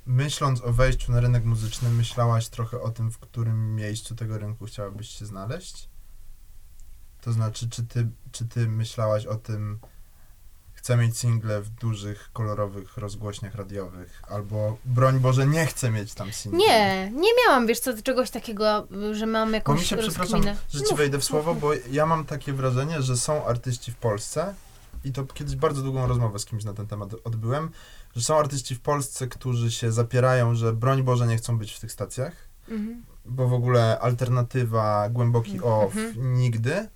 [0.07, 4.67] myśląc o wejściu na rynek muzyczny, myślałaś trochę o tym, w którym miejscu tego rynku
[4.67, 5.89] chciałabyś się znaleźć?
[7.21, 9.79] To znaczy, czy ty, czy ty myślałaś o tym,
[10.73, 16.33] chcę mieć single w dużych, kolorowych rozgłośniach radiowych, albo broń Boże, nie chcę mieć tam
[16.33, 16.59] singli?
[16.59, 20.81] Nie, nie miałam, wiesz co, czegoś takiego, że mam Bo mi jakąś się, przepraszam, że
[20.81, 21.63] ci Mów, wejdę w słowo, mów.
[21.63, 24.55] bo ja mam takie wrażenie, że są artyści w Polsce
[25.05, 27.71] i to kiedyś bardzo długą rozmowę z kimś na ten temat odbyłem,
[28.17, 31.81] że są artyści w Polsce, którzy się zapierają, że broń Boże nie chcą być w
[31.81, 32.33] tych stacjach,
[32.69, 33.05] Mhm.
[33.25, 36.35] bo w ogóle alternatywa, głęboki off, Mhm.
[36.35, 36.73] nigdy.
[36.75, 36.89] Y,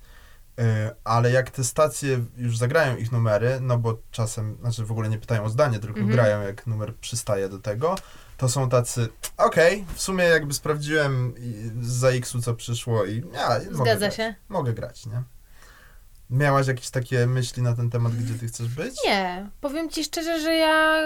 [1.05, 5.19] Ale jak te stacje już zagrają ich numery, no bo czasem, znaczy w ogóle nie
[5.19, 6.17] pytają o zdanie, tylko Mhm.
[6.17, 7.95] grają jak numer przystaje do tego,
[8.37, 11.35] to są tacy, okej, w sumie jakby sprawdziłem
[11.81, 14.35] za X-u co przyszło i ja, mogę Zgadza grać, się.
[14.49, 15.23] Mogę grać, nie?
[16.31, 18.95] Miałaś jakieś takie myśli na ten temat, gdzie ty chcesz być?
[19.05, 21.03] Nie, powiem ci szczerze, że ja.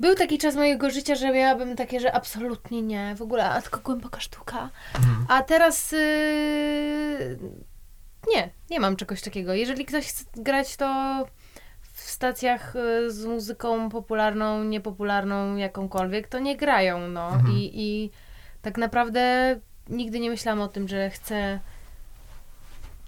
[0.00, 3.80] Był taki czas mojego życia, że miałabym takie, że absolutnie nie, w ogóle, a tylko
[3.80, 4.70] głęboka sztuka.
[4.94, 5.26] Mhm.
[5.28, 5.92] A teraz.
[5.92, 7.38] Yy...
[8.34, 9.54] Nie, nie mam czegoś takiego.
[9.54, 10.86] Jeżeli ktoś chce grać, to
[12.00, 17.26] w stacjach y, z muzyką popularną, niepopularną, jakąkolwiek, to nie grają, no.
[17.26, 17.56] Mhm.
[17.56, 18.10] I, I
[18.62, 19.56] tak naprawdę
[19.88, 21.60] nigdy nie myślałam o tym, że chcę.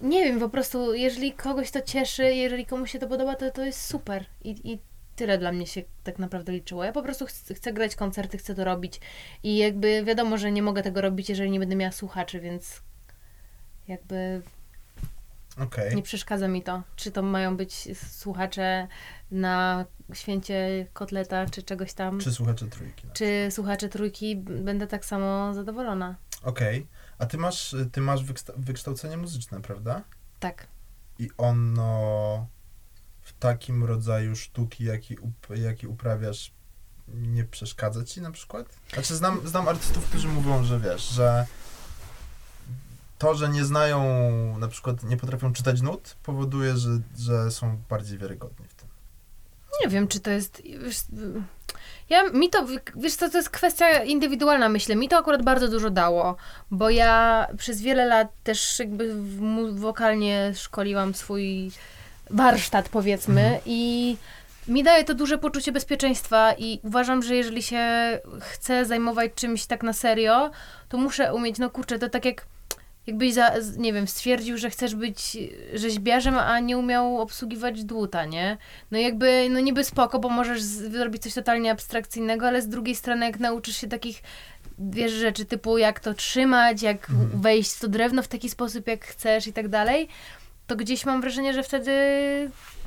[0.01, 3.65] Nie wiem, po prostu, jeżeli kogoś to cieszy, jeżeli komuś się to podoba, to to
[3.65, 4.25] jest super.
[4.43, 4.79] I, i
[5.15, 6.83] tyle dla mnie się tak naprawdę liczyło.
[6.83, 8.99] Ja po prostu chcę, chcę grać koncerty, chcę to robić.
[9.43, 12.81] I jakby wiadomo, że nie mogę tego robić, jeżeli nie będę miała słuchaczy, więc
[13.87, 14.41] jakby
[15.59, 15.95] Okej.
[15.95, 16.83] nie przeszkadza mi to.
[16.95, 18.87] Czy to mają być słuchacze
[19.31, 23.07] na święcie kotleta, czy czegoś tam, Czy słuchacze trójki?
[23.13, 26.15] czy słuchacze trójki, będę tak samo zadowolona.
[26.43, 26.87] Okej.
[27.17, 28.23] A ty masz, ty masz
[28.57, 30.03] wykształcenie muzyczne, prawda?
[30.39, 30.67] Tak.
[31.19, 32.47] I ono
[33.21, 36.51] w takim rodzaju sztuki, jaki, up, jaki uprawiasz,
[37.07, 38.79] nie przeszkadza ci na przykład?
[38.93, 41.47] Znaczy, znam, znam artystów, którzy mówią, że wiesz, że
[43.17, 43.99] to, że nie znają,
[44.57, 48.65] na przykład nie potrafią czytać nut, powoduje, że, że są bardziej wiarygodni.
[49.81, 50.61] Nie wiem, czy to jest.
[50.65, 50.97] Wiesz,
[52.09, 54.95] ja, mi to, wiesz co, to jest kwestia indywidualna, myślę.
[54.95, 56.35] Mi to akurat bardzo dużo dało,
[56.71, 59.13] bo ja przez wiele lat też jakby
[59.71, 61.71] wokalnie szkoliłam swój
[62.29, 63.61] warsztat, powiedzmy, Mhm.
[63.65, 64.17] i
[64.67, 67.85] mi daje to duże poczucie bezpieczeństwa i uważam, że jeżeli się
[68.39, 70.51] chcę zajmować czymś tak na serio,
[70.89, 72.45] to muszę umieć, no kurczę, to tak jak
[73.07, 75.37] jakbyś, za, nie wiem, stwierdził, że chcesz być
[75.73, 78.57] rzeźbiarzem, a nie umiał obsługiwać dłuta, nie?
[78.91, 83.25] No jakby, no niby spoko, bo możesz zrobić coś totalnie abstrakcyjnego, ale z drugiej strony
[83.25, 84.23] jak nauczysz się takich,
[84.79, 87.41] wiesz, rzeczy typu jak to trzymać, jak Mhm.
[87.41, 90.07] wejść w to drewno w taki sposób, jak chcesz i tak dalej,
[90.67, 91.91] to gdzieś mam wrażenie, że wtedy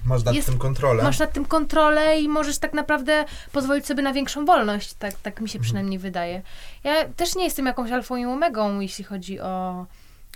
[0.06, 1.02] Masz nad Jest- tym kontrolę.
[1.02, 4.94] masz nad tym kontrolę i możesz tak naprawdę pozwolić sobie na większą wolność.
[4.94, 5.64] Tak, tak mi się Mhm.
[5.64, 6.42] przynajmniej wydaje.
[6.84, 9.86] Ja też nie jestem jakąś alfą i omegą, jeśli chodzi o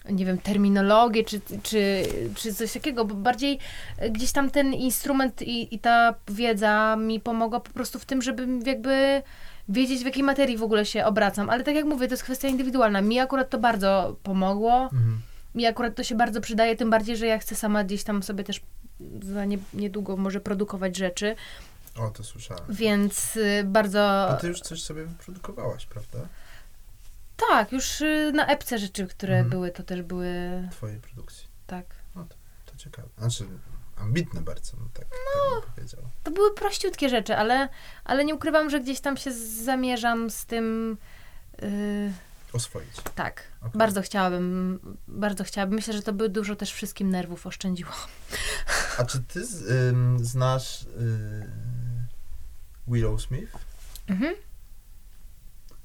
[0.08, 2.02] nie wiem, terminologię czy, czy,
[2.34, 3.58] czy coś takiego, bo bardziej
[4.10, 8.46] gdzieś tam ten instrument i, i ta wiedza mi pomogła po prostu w tym, żeby
[8.66, 9.22] jakby
[9.68, 11.50] wiedzieć, w jakiej materii w ogóle się obracam.
[11.50, 13.00] Ale tak jak mówię, to jest kwestia indywidualna.
[13.00, 14.82] Mi akurat to bardzo pomogło.
[14.82, 15.20] Mhm.
[15.54, 18.44] Mi akurat to się bardzo przydaje, tym bardziej, że ja chcę sama gdzieś tam sobie
[18.44, 18.60] też
[19.22, 21.36] za nie, niedługo może produkować rzeczy,
[21.98, 22.62] O, to słyszałem.
[22.68, 24.28] więc y, bardzo...
[24.28, 26.18] A ty już coś sobie wyprodukowałaś, prawda?
[27.48, 29.50] Tak, już y, na epce rzeczy, które Mhm.
[29.50, 30.28] były, to też były
[30.70, 31.48] Twojej produkcji.
[31.66, 31.86] tak.
[32.66, 33.08] To ciekawe.
[33.18, 33.46] Znaczy,
[33.96, 35.50] ambitne bardzo, no tak, no.
[35.54, 36.00] tak bym powiedział.
[36.24, 37.68] To były prościutkie rzeczy, ale,
[38.04, 39.32] ale nie ukrywam, że gdzieś tam się
[39.64, 40.96] zamierzam z tym...
[41.62, 42.12] Yy,
[42.52, 42.88] Oswoić.
[43.14, 43.78] Tak, okay.
[43.78, 45.74] bardzo chciałabym, bardzo chciałabym.
[45.76, 47.90] Myślę, że to by dużo też wszystkim nerwów oszczędziło.
[48.98, 50.86] A czy ty z, ym, znasz y,
[52.88, 53.52] Willow Smith?
[54.08, 54.34] Mhm.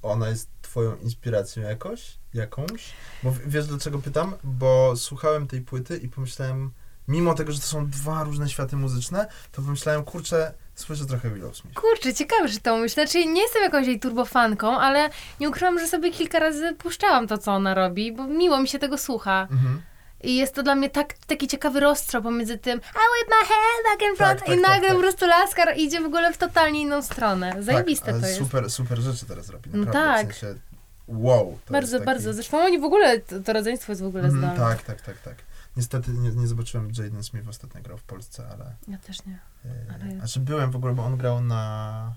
[0.02, 2.18] Ona jest twoją inspiracją jakoś?
[2.34, 2.92] Jakąś?
[3.22, 4.34] Bo wiesz dlaczego pytam?
[4.44, 6.70] Bo słuchałem tej płyty i pomyślałem,
[7.08, 11.56] mimo tego, że to są dwa różne światy muzyczne, to pomyślałem, kurczę, słyszę trochę Willow
[11.56, 11.80] Smith.
[11.80, 13.06] Kurczę, ciekawe, że to myślę.
[13.06, 15.10] Znaczy, nie jestem jakąś jej turbofanką, ale
[15.40, 18.78] nie ukrywam, że sobie kilka razy puszczałam to, co ona robi, bo miło mi się
[18.78, 19.48] tego słucha.
[19.50, 19.82] Mhm.
[20.22, 23.84] I jest to dla mnie tak, taki ciekawy rozstrzał pomiędzy tym I whip my head
[23.84, 24.96] back in front tak, tak, i nagle tak, tak.
[24.96, 27.52] po prostu laskar idzie w ogóle w totalnie inną stronę.
[27.52, 28.38] Tak, Zajebiste to jest.
[28.38, 30.10] Super, super rzeczy teraz robi, no naprawdę.
[30.10, 30.34] No tak.
[30.34, 30.60] W sensie,
[31.08, 31.58] wow.
[31.70, 32.34] bardzo, bardzo.
[32.34, 34.56] Zresztą oni w ogóle, to, to rodzeństwo jest w ogóle mm.
[34.56, 35.36] Tak, tak, tak, tak.
[35.76, 38.74] Niestety nie, nie zobaczyłem Jaden Smith ostatnio grał w Polsce, ale...
[38.88, 39.38] Ja też nie.
[39.64, 40.16] E, ale...
[40.16, 42.14] Znaczy byłem w ogóle, bo on grał na...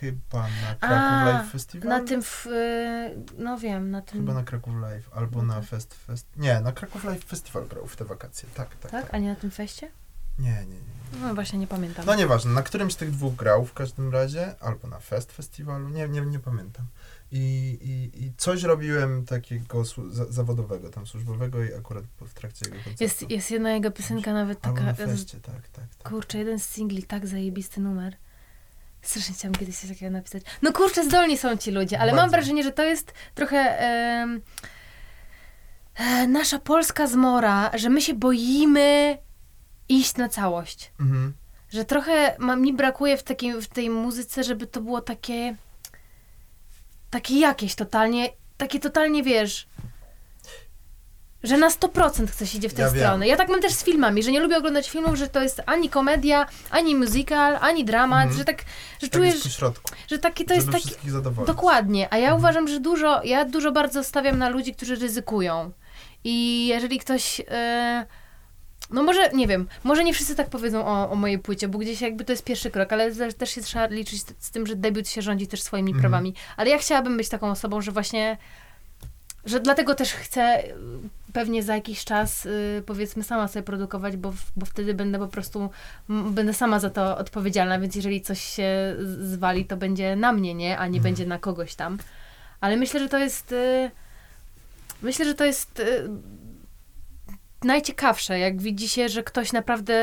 [0.00, 1.88] Chyba na Kraków Live Festival?
[1.88, 4.20] Na tym, w, y, no wiem, na tym...
[4.20, 6.26] Chyba na Kraków Live, albo na Fest, Fest...
[6.36, 8.90] Nie, na Kraków Live Festival grał w te wakacje, tak, tak.
[8.90, 9.02] Tak?
[9.02, 9.14] tak.
[9.14, 9.90] A nie na tym feście?
[10.38, 11.20] Nie, nie, nie.
[11.20, 12.06] No właśnie nie pamiętam.
[12.06, 15.88] No nieważne, na którymś z tych dwóch grał w każdym razie, albo na Fest Festiwalu,
[15.88, 16.86] nie, nie, nie pamiętam.
[17.32, 19.84] I, i, I coś robiłem takiego
[20.28, 23.04] zawodowego, tam służbowego i akurat w trakcie jego koncertu.
[23.04, 24.82] Jest, jest jedna jego piosenka nawet taka...
[24.82, 26.08] na feście, tak, tak, tak.
[26.08, 28.16] Kurczę, jeden z singli, tak zajebisty numer.
[29.02, 30.42] Strasznie chciałam kiedyś coś takiego napisać.
[30.62, 32.22] No kurczę, zdolni są ci ludzie, ale Bardzo.
[32.22, 33.80] mam wrażenie, że to jest trochę...
[33.80, 34.40] E,
[36.28, 39.18] nasza polska zmora, że my się boimy
[39.88, 40.92] iść na całość.
[41.00, 41.34] Mhm.
[41.70, 45.56] Że trochę ma, mi brakuje w, takim, w tej muzyce, żeby to było takie
[47.10, 49.66] takie jakieś totalnie, takie totalnie, wiesz,
[51.42, 53.28] że na 100% ktoś idzie w tę ja stronę.
[53.28, 55.88] Ja tak mam też z filmami, że nie lubię oglądać filmów, że to jest ani
[55.88, 58.36] komedia, ani musical, ani dramat, mm.
[58.36, 58.64] że tak,
[59.02, 59.60] że tak czujesz,
[60.08, 60.90] że takie to jest taki...
[61.46, 62.38] Dokładnie, a ja mm.
[62.38, 65.72] uważam, że dużo, ja dużo bardzo stawiam na ludzi, którzy ryzykują.
[66.24, 67.38] I jeżeli ktoś...
[67.38, 67.46] Yy,
[68.92, 72.00] no może, nie wiem, może nie wszyscy tak powiedzą o, o mojej płycie, bo gdzieś
[72.00, 75.22] jakby to jest pierwszy krok, ale też się trzeba liczyć z tym, że debiut się
[75.22, 76.00] rządzi też swoimi mhm.
[76.00, 76.34] prawami.
[76.56, 78.36] Ale ja chciałabym być taką osobą, że właśnie,
[79.44, 80.74] że dlatego też chcę y,
[81.32, 85.70] pewnie za jakiś czas, yy, powiedzmy, sama sobie produkować, bo, bo wtedy będę po prostu,
[86.10, 90.54] m, będę sama za to odpowiedzialna, więc jeżeli coś się zwali, to będzie na mnie,
[90.54, 90.78] nie?
[90.78, 91.02] A nie mhm.
[91.02, 91.98] będzie na kogoś tam.
[92.60, 93.50] Ale myślę, że to jest...
[93.50, 93.90] Yy,
[95.02, 96.10] myślę, że to jest yy,
[97.64, 99.94] najciekawsze, jak widzi się, że ktoś naprawdę,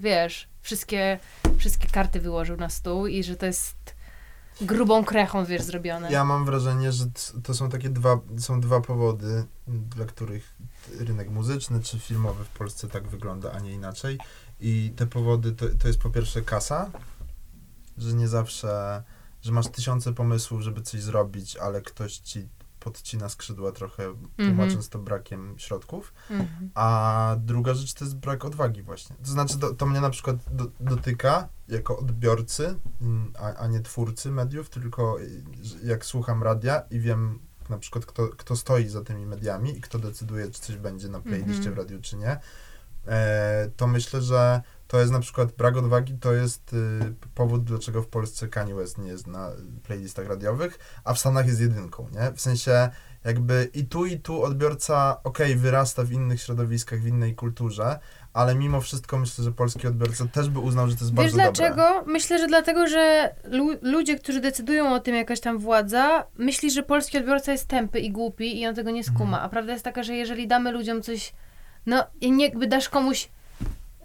[0.00, 1.18] wiesz, wszystkie,
[1.58, 3.94] wszystkie karty wyłożył na stół i że to jest
[4.60, 6.12] grubą krechą, wiesz, zrobione.
[6.12, 7.04] Ja mam wrażenie, że
[7.42, 10.54] to są takie dwa, są dwa powody, dla których
[10.98, 14.18] rynek muzyczny czy filmowy w Polsce tak wygląda, a nie inaczej.
[14.60, 16.90] I te powody to, to jest po pierwsze kasa,
[17.98, 19.02] że nie zawsze,
[19.42, 22.48] że masz tysiące pomysłów, żeby coś zrobić, ale ktoś ci
[22.84, 24.46] podcina skrzydła trochę, mm -hmm.
[24.46, 26.14] tłumacząc to brakiem środków.
[26.30, 26.68] Mm -hmm.
[26.74, 29.16] A druga rzecz to jest brak odwagi właśnie.
[29.24, 33.80] To znaczy, to, to mnie na przykład do, dotyka jako odbiorcy, mm, a, a nie
[33.80, 35.16] twórcy mediów, tylko
[35.84, 39.98] jak słucham radia i wiem na przykład, kto, kto stoi za tymi mediami i kto
[39.98, 41.74] decyduje, czy coś będzie na playliście mm -hmm.
[41.74, 42.40] w radiu, czy nie,
[43.06, 48.02] e, to myślę, że to jest na przykład brak odwagi, to jest y, powód, dlaczego
[48.02, 49.50] w Polsce Kanye West nie jest na
[49.82, 52.32] playlistach radiowych, a w Stanach jest jedynką, nie?
[52.32, 52.90] W sensie
[53.24, 57.98] jakby i tu, i tu odbiorca, okej, okay, wyrasta w innych środowiskach, w innej kulturze,
[58.32, 61.36] ale mimo wszystko myślę, że polski odbiorca też by uznał, że to jest Wiesz bardzo
[61.36, 61.76] dlaczego?
[61.76, 62.12] Dobre.
[62.12, 66.82] Myślę, że dlatego, że lu ludzie, którzy decydują o tym, jakaś tam władza, myśli, że
[66.82, 69.24] polski odbiorca jest tępy i głupi i on tego nie skuma.
[69.24, 69.44] Mhm.
[69.44, 71.32] A prawda jest taka, że jeżeli damy ludziom coś,
[71.86, 73.28] no jakby dasz komuś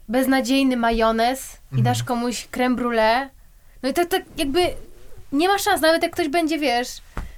[0.07, 1.79] beznadziejny majonez mhm.
[1.79, 3.29] i dasz komuś creme brulee,
[3.83, 4.59] no i tak, tak jakby
[5.31, 6.87] nie ma szans, nawet jak ktoś będzie, wiesz,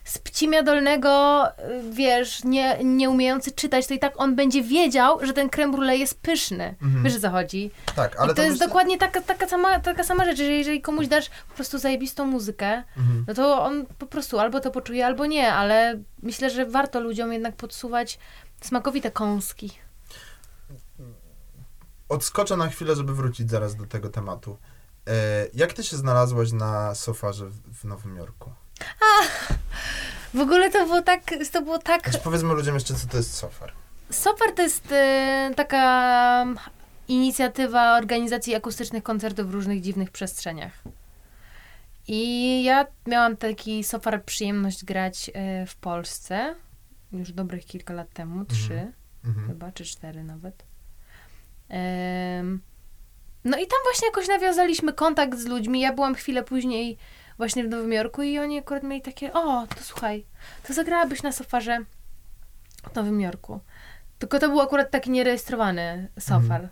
[0.09, 1.51] z pcimia dolnego, y,
[1.91, 5.99] wiesz, nie, nie umiejący czytać, to i tak on będzie wiedział, że ten creme brulee
[5.99, 6.75] jest pyszny.
[6.81, 7.03] Mhm.
[7.03, 7.71] Wiesz, o co chodzi?
[7.95, 11.07] Tak, ale I to, jest dokładnie taka, taka, sama, taka sama rzecz, że jeżeli komuś
[11.07, 13.25] dasz po prostu zajebistą muzykę, mhm.
[13.27, 17.33] no to on po prostu albo to poczuje, albo nie, ale myślę, że warto ludziom
[17.33, 18.19] jednak podsuwać
[18.61, 19.71] smakowite kąski
[22.09, 24.57] odskoczę na chwilę, żeby wrócić zaraz do tego tematu.
[25.07, 28.51] E, jak ty się znalazłaś na sofarze w, Nowym Jorku?
[28.81, 29.23] A,
[30.37, 32.03] w ogóle to było tak, to było tak...
[32.03, 33.71] Znaczy powiedzmy ludziom jeszcze, co to jest sofar.
[34.09, 36.45] Sofar to jest e, taka
[37.07, 40.83] inicjatywa organizacji akustycznych koncertów w różnych dziwnych przestrzeniach.
[42.07, 46.55] I ja miałam taki sofar przyjemność grać e, w Polsce
[47.11, 48.93] już dobrych kilka lat temu, trzy mm
[49.25, 49.47] -hmm.
[49.47, 50.63] chyba, czy cztery nawet.
[53.43, 55.79] No i tam właśnie jakoś nawiązaliśmy kontakt z ludźmi.
[55.81, 56.97] Ja byłam chwilę później
[57.37, 60.25] właśnie w Nowym Jorku i oni akurat mieli takie, o, to słuchaj,
[60.67, 61.77] to zagrałabyś na sofarze
[62.91, 63.59] w Nowym Jorku.
[64.19, 66.69] Tylko to był akurat taki nierejestrowany sofar.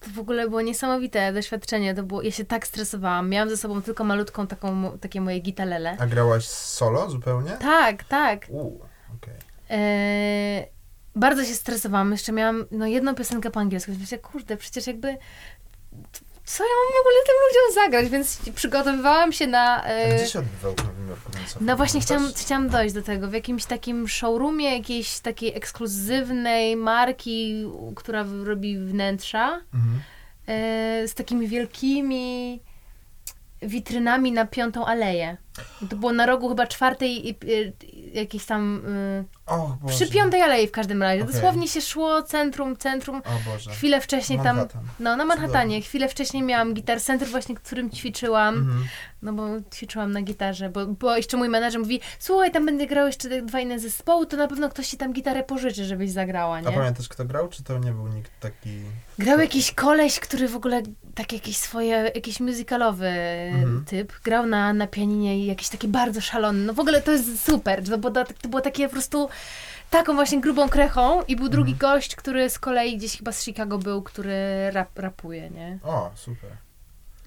[0.00, 1.94] To w ogóle było niesamowite doświadczenie.
[1.94, 3.28] To było, ja się tak stresowałam.
[3.30, 5.96] Miałam ze sobą tylko malutką taką, takie moje gitalele.
[5.98, 7.50] A grałaś solo zupełnie?
[7.50, 8.46] Tak, tak.
[9.16, 9.34] Okej.
[9.70, 10.66] Eee,
[11.16, 12.12] bardzo się stresowałam.
[12.12, 13.92] Jeszcze miałam no, jedną piosenkę po angielsku.
[14.00, 15.18] Myślę, kurde, przecież jakby
[16.44, 18.08] co ja mam w ogóle tym ludziom zagrać?
[18.08, 19.84] Więc przygotowywałam się na...
[19.84, 23.28] E, Gdzie się odbywał w Nowym Jorku no właśnie chciałam, chciałam dojść do tego.
[23.28, 27.64] W jakimś takim showroomie jakiejś takiej ekskluzywnej marki,
[27.96, 29.60] która robi wnętrza.
[29.74, 30.00] Mhm.
[30.46, 32.60] e, z takimi wielkimi
[33.62, 35.36] witrynami na Piątą Aleję.
[35.90, 37.72] To było na rogu chyba czwartej i y,
[38.14, 38.82] jakiejś tam...
[38.86, 39.94] Y, O Boże.
[39.94, 41.22] przy Piątej Alei w każdym razie.
[41.22, 41.34] Okej.
[41.34, 43.22] Dosłownie się szło centrum, centrum.
[43.72, 44.60] Chwilę wcześniej tam...
[45.00, 45.80] No, na Manhattanie.
[45.82, 48.54] Chwilę wcześniej miałam Guitar Center właśnie, którym ćwiczyłam.
[48.54, 48.84] Mhm.
[49.22, 53.06] No bo ćwiczyłam na gitarze, bo, bo jeszcze mój menadżer mówi, słuchaj, tam będę grał
[53.06, 56.60] jeszcze dwa inne zespoły, to na pewno ktoś ci tam gitarę pożyczy, żebyś zagrała, A
[56.60, 56.72] nie?
[56.72, 58.80] pamiętasz kto grał, czy to nie był nikt taki...
[59.18, 60.82] Grał jakiś koleś, który w ogóle
[61.14, 63.84] tak jakieś swoje, jakiś muzykalowy Mhm.
[63.84, 64.12] typ.
[64.24, 66.64] Grał na, na pianinie i jakiś taki bardzo szalony.
[66.64, 67.84] No w ogóle to jest super.
[67.88, 69.28] To było, to było takie po prostu
[69.90, 71.92] taką właśnie grubą krechą i był drugi Mhm.
[71.94, 75.78] gość, który z kolei gdzieś chyba z Chicago był, który rap, rapuje, nie?
[75.82, 76.50] O, super.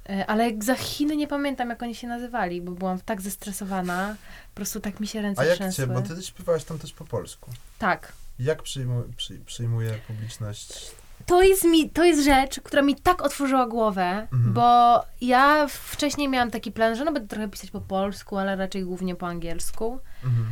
[0.10, 4.15] E, Ale za Chiny nie pamiętam, jak oni się nazywali, bo byłam tak zestresowana.
[4.53, 5.88] Po prostu tak mi się ręce A jak trzęsły.
[5.88, 7.51] cię, bo ty śpiewałaś tam też po polsku.
[7.79, 8.13] Tak.
[8.39, 10.91] Jak przyjmu, przy, przyjmuje publiczność?
[11.30, 14.54] To jest, mi, to jest rzecz, która mi tak otworzyła głowę, Mhm.
[14.54, 18.84] bo ja wcześniej miałam taki plan, że no będę trochę pisać po polsku, ale raczej
[18.84, 20.00] głównie po angielsku.
[20.24, 20.46] Mhm.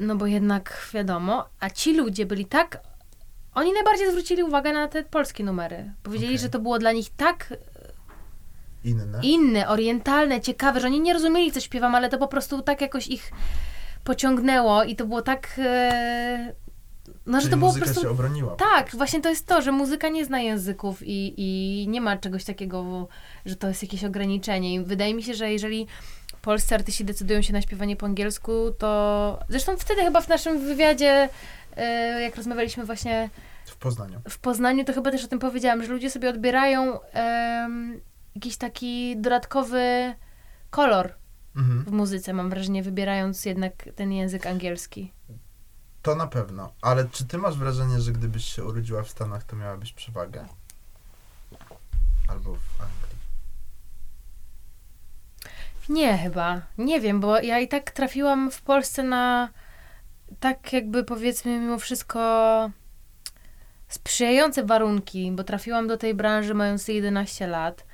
[0.00, 2.78] No bo jednak wiadomo, a ci ludzie byli tak.
[3.54, 5.92] Oni najbardziej zwrócili uwagę na te polskie numery.
[6.02, 6.38] Powiedzieli, Okej.
[6.42, 7.54] że to było dla nich tak
[8.84, 9.20] Inne?
[9.22, 13.06] inne, orientalne, ciekawe, że oni nie rozumieli, co śpiewam, ale to po prostu tak jakoś
[13.08, 13.32] ich
[14.04, 15.48] pociągnęło i to było tak.
[15.58, 16.54] E...
[17.26, 18.00] No, że to było po prostu.
[18.02, 18.56] się obroniła.
[18.56, 22.44] Tak, właśnie to jest to, że muzyka nie zna języków i, i nie ma czegoś
[22.44, 23.08] takiego,
[23.46, 24.74] że to jest jakieś ograniczenie.
[24.74, 25.86] I wydaje mi się, że jeżeli
[26.42, 31.28] polscy artyści decydują się na śpiewanie po angielsku, to zresztą wtedy chyba w naszym wywiadzie,
[31.76, 33.30] e, jak rozmawialiśmy właśnie
[33.66, 34.20] W Poznaniu.
[34.28, 36.98] w Poznaniu, to chyba też o tym powiedziałam, że ludzie sobie odbierają
[38.34, 40.14] jakiś taki dodatkowy
[40.70, 41.14] kolor
[41.56, 41.84] Mhm.
[41.84, 45.12] w muzyce, mam wrażenie, wybierając jednak ten język angielski.
[46.04, 46.72] To na pewno.
[46.82, 50.46] Ale czy ty masz wrażenie, że gdybyś się urodziła w Stanach, to miałabyś przewagę?
[52.28, 53.18] Albo w Anglii?
[55.88, 56.60] Nie, chyba.
[56.78, 59.48] Nie wiem, bo ja i tak trafiłam w Polsce na
[60.40, 62.20] tak jakby powiedzmy mimo wszystko
[63.88, 67.84] sprzyjające warunki, bo trafiłam do tej branży mając 11 lat,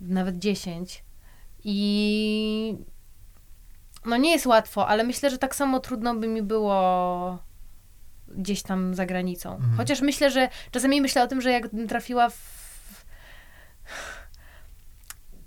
[0.00, 1.04] nawet 10.
[1.64, 2.76] I
[4.04, 7.51] no nie jest łatwo, ale myślę, że tak samo trudno by mi było
[8.36, 9.54] gdzieś tam za granicą.
[9.54, 9.76] Mhm.
[9.76, 12.62] Chociaż myślę, że czasami myślę o tym, że jakbym trafiła w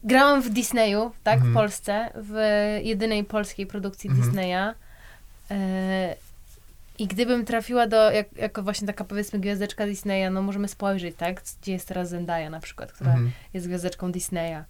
[0.03, 1.51] Grałam w Disneyu, tak, Mhm.
[1.51, 2.35] w Polsce, w
[2.83, 4.27] jedynej polskiej produkcji Mhm.
[4.27, 4.73] Disneya.
[5.51, 6.15] E,
[6.97, 11.41] I gdybym trafiła do, jak, jako właśnie taka powiedzmy gwiazdeczka Disneya, no możemy spojrzeć, tak,
[11.61, 13.31] gdzie jest teraz Zendaya na przykład, która Mhm.
[13.53, 14.63] jest gwiazdeczką Disneya.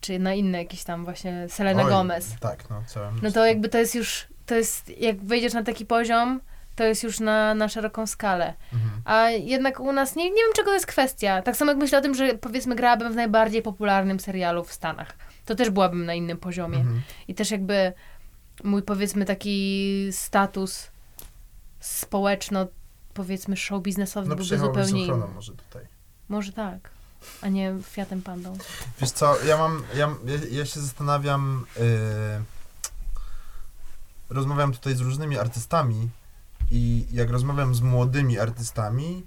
[0.00, 2.34] Czy na inne jakieś tam właśnie Selena Oj, Gomez.
[2.40, 5.86] Tak, no całe No to jakby to jest już, to jest, jak wejdziesz na taki
[5.86, 6.40] poziom,
[6.80, 8.54] to jest już na, na szeroką skalę.
[8.72, 9.02] Mhm.
[9.04, 11.42] A jednak u nas, nie, nie wiem czego to jest kwestia.
[11.42, 15.16] Tak samo jak myślę o tym, że powiedzmy grałabym w najbardziej popularnym serialu w Stanach.
[15.46, 16.78] To też byłabym na innym poziomie.
[16.78, 17.02] Mhm.
[17.28, 17.92] I też jakby
[18.64, 20.90] mój powiedzmy taki status
[21.80, 22.66] społeczno,
[23.14, 25.26] powiedzmy show biznesowy No byłby zupełnie inny.
[25.34, 25.82] może tutaj.
[26.28, 26.90] Może tak,
[27.42, 28.58] a nie Fiatem Pandą.
[29.00, 31.84] Wiesz co, ja mam, ja, ja, ja się zastanawiam, yy,
[34.30, 36.08] rozmawiam tutaj z różnymi artystami
[36.70, 39.26] i jak rozmawiam z młodymi artystami,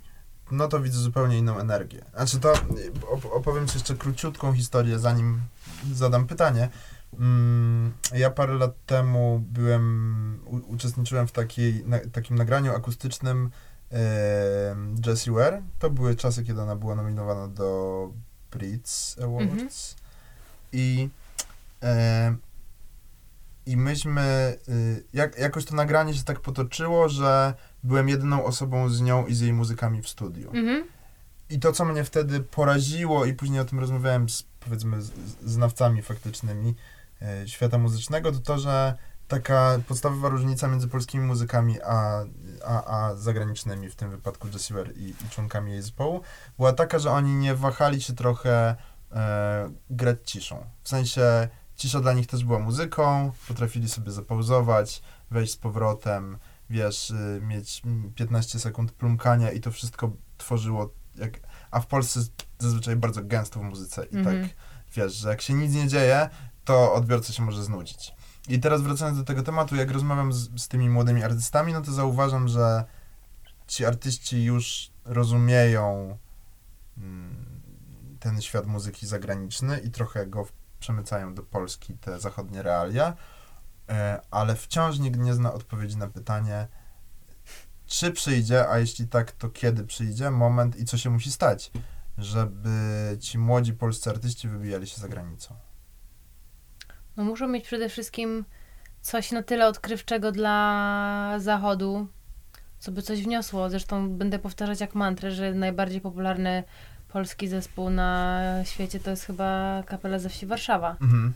[0.52, 2.06] no to widzę zupełnie inną energię.
[2.16, 2.54] Znaczy to,
[3.14, 5.42] op- opowiem Ci jeszcze króciutką historię, zanim
[5.94, 6.70] zadam pytanie.
[7.20, 13.50] Mm, ja parę lat temu byłem, uczestniczyłem w takiej, na, takim nagraniu akustycznym
[13.92, 13.98] yy,
[15.06, 15.62] Jessie Ware.
[15.80, 18.10] To były czasy, kiedy ona była nominowana do
[18.52, 19.96] Brits Awards.
[20.72, 21.10] I,
[21.84, 22.36] e,
[23.66, 27.54] I myśmy, y, jak, jakoś to nagranie się tak potoczyło, że
[27.84, 30.52] byłem jedyną osobą z nią i z jej muzykami w studiu.
[30.54, 30.84] Mhm.
[31.50, 35.52] I to, co mnie wtedy poraziło, i później o tym rozmawiałem z, powiedzmy, z, z
[35.52, 36.76] znawcami faktycznymi
[37.22, 38.98] e, świata muzycznego, to to, że
[39.28, 42.24] taka podstawowa różnica między polskimi muzykami a,
[42.66, 46.22] a, a zagranicznymi, w tym wypadku Jessie Ware i, i członkami jej zespołu,
[46.58, 48.76] była taka, że oni nie wahali się trochę
[49.12, 50.66] e, grać ciszą.
[50.84, 51.48] W sensie
[51.84, 56.38] cisza dla nich też była muzyką, potrafili sobie zapauzować, wejść z powrotem,
[56.70, 61.40] wiesz, y, mieć mm, 15 sekund plumkania i to wszystko tworzyło, jak,
[61.72, 62.20] a w Polsce
[62.60, 64.42] zazwyczaj bardzo gęsto w muzyce i Mhm.
[64.42, 64.56] tak,
[64.96, 66.30] wiesz, że jak się nic nie dzieje,
[66.66, 68.14] to odbiorca się może znudzić.
[68.50, 71.92] I teraz wracając do tego tematu, jak rozmawiam z, z tymi młodymi artystami, no to
[71.92, 72.84] zauważam, że
[73.68, 76.18] ci artyści już rozumieją
[76.98, 77.46] mm,
[78.20, 80.48] ten świat muzyki zagraniczny i trochę go
[80.84, 83.14] przemycają do Polski, te zachodnie realia,
[83.90, 86.68] e, ale wciąż nikt nie zna odpowiedzi na pytanie,
[87.86, 91.72] czy przyjdzie, a jeśli tak, to kiedy przyjdzie moment i co się musi stać,
[92.18, 92.70] żeby
[93.20, 95.56] ci młodzi polscy artyści wybijali się za granicą.
[97.18, 98.46] No muszą mieć przede wszystkim
[99.02, 102.08] coś na tyle odkrywczego dla zachodu,
[102.80, 103.70] co by coś wniosło.
[103.70, 106.64] Zresztą będę powtarzać jak mantrę, że najbardziej popularny
[107.14, 111.34] polski zespół na świecie to jest chyba Kapela ze wsi Warszawa, Mhm.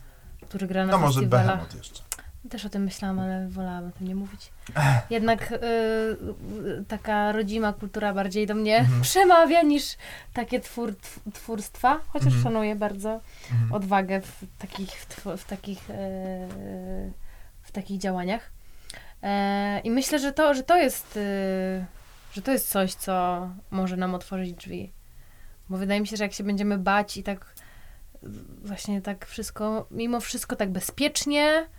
[0.48, 1.46] który gra na No może festiwalach.
[1.48, 2.04] Behemoth jeszcze.
[2.50, 4.52] Też o tym myślałam, ale wolałam o tym nie mówić.
[5.10, 9.02] Jednak y, y, taka rodzima kultura bardziej do mnie Mhm.
[9.08, 9.84] przemawia niż
[10.34, 12.44] takie twór, tw- twórstwa, chociaż Mhm.
[12.44, 13.20] szanuję bardzo
[13.52, 13.74] Mhm.
[13.74, 15.94] odwagę w takich, w, w takich, e,
[17.62, 18.50] w takich działaniach.
[19.24, 21.86] E, I myślę, że to, że to jest, e,
[22.34, 24.92] że to jest coś, co może nam otworzyć drzwi.
[25.70, 27.54] Bo wydaje mi się, że jak się będziemy bać i tak
[28.64, 31.70] właśnie tak wszystko, mimo wszystko tak bezpiecznie,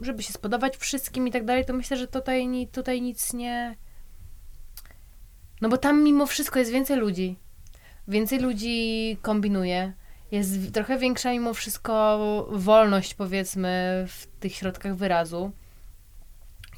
[0.00, 3.76] żeby się spodobać wszystkim i tak dalej, to myślę, że tutaj, tutaj nic nie...
[5.60, 7.38] No bo tam mimo wszystko jest więcej ludzi.
[8.08, 9.92] Więcej ludzi kombinuje.
[10.30, 12.18] Jest trochę większa mimo wszystko
[12.50, 15.52] wolność, powiedzmy, w tych środkach wyrazu.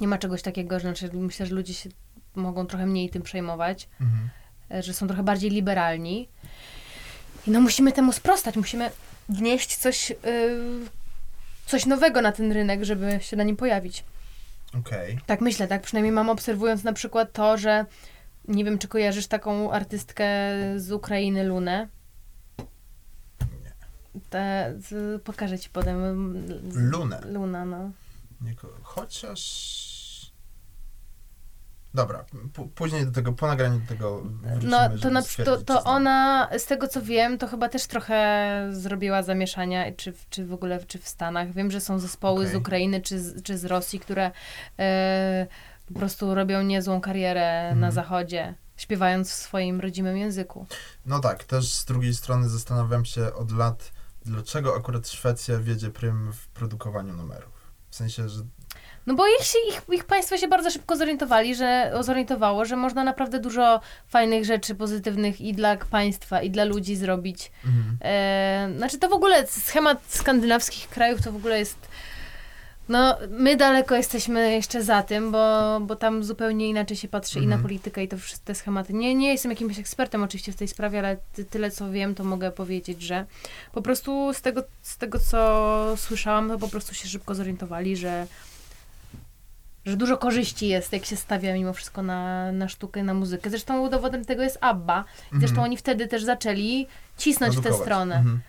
[0.01, 1.91] Nie ma czegoś takiego, że znaczy, myślę, że ludzie się
[2.35, 4.31] mogą trochę mniej tym przejmować, Mhm.
[4.70, 6.28] E, że są trochę bardziej liberalni.
[7.46, 8.90] I no musimy temu sprostać, musimy
[9.28, 10.16] wnieść coś, y,
[11.66, 14.04] coś nowego na ten rynek, żeby się na nim pojawić.
[14.78, 15.18] Okej.
[15.26, 17.86] Tak myślę, tak przynajmniej mam obserwując na przykład to, że
[18.48, 20.28] nie wiem, czy kojarzysz taką artystkę
[20.76, 21.88] z Ukrainy, Lunę.
[23.40, 23.72] Nie.
[24.30, 26.34] Te, z, pokażę ci potem.
[26.74, 27.20] Lunę.
[27.24, 27.90] Luna, no.
[28.82, 29.89] Chociaż...
[31.95, 32.24] Dobra,
[32.74, 36.64] później do tego, po nagraniu do tego wrócimy, No, to, na, to, to ona, z
[36.66, 40.99] tego co wiem, to chyba też trochę zrobiła zamieszania, czy, w- czy w ogóle, czy
[40.99, 41.53] w Stanach.
[41.53, 42.61] Wiem, że są zespoły z Okej.
[42.61, 44.30] Ukrainy, czy z, czy z Rosji, które
[44.78, 45.47] e,
[45.88, 47.93] po prostu robią niezłą karierę na Mhm.
[47.93, 50.66] zachodzie, śpiewając w swoim rodzimym języku.
[51.07, 53.93] No tak, też z drugiej strony zastanawiam się od lat,
[54.24, 57.53] dlaczego akurat Szwecja wiedzie prym w produkowaniu numerów.
[57.91, 58.43] W sensie, że
[59.07, 63.05] No bo ich, się, ich, ich państwo się bardzo szybko zorientowali, że zorientowało, że można
[63.05, 67.53] naprawdę dużo fajnych rzeczy pozytywnych i dla państwa, i dla ludzi zrobić.
[67.64, 67.96] mhm.
[68.03, 71.76] E, znaczy to w ogóle schemat skandynawskich krajów to w ogóle jest.
[72.88, 77.42] No, my daleko jesteśmy jeszcze za tym, bo, bo tam zupełnie inaczej się patrzy i
[77.42, 77.62] na Mhm.
[77.62, 78.92] politykę, i to wszystkie te schematy.
[78.92, 82.24] Nie, nie jestem jakimś ekspertem oczywiście w tej sprawie, ale ty, tyle co wiem, to
[82.24, 83.26] mogę powiedzieć, że
[83.72, 88.26] po prostu z tego, z tego co słyszałam, to po prostu się szybko zorientowali, że,
[89.87, 93.51] że dużo korzyści jest, jak się stawia mimo wszystko na, na sztukę, na muzykę.
[93.51, 95.05] Zresztą dowodem tego jest ABBA.
[95.33, 95.64] Zresztą Mhm.
[95.64, 98.16] oni wtedy też zaczęli cisnąć w tę stronę.
[98.16, 98.41] Mhm.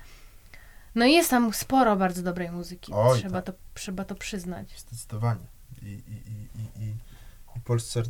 [0.96, 2.94] No i jest tam sporo bardzo dobrej muzyki.
[2.96, 3.56] Oj, trzeba, tak.
[3.56, 4.80] to, trzeba to przyznać.
[4.80, 5.46] Zdecydowanie.
[5.82, 6.96] I, i, i, i, i, i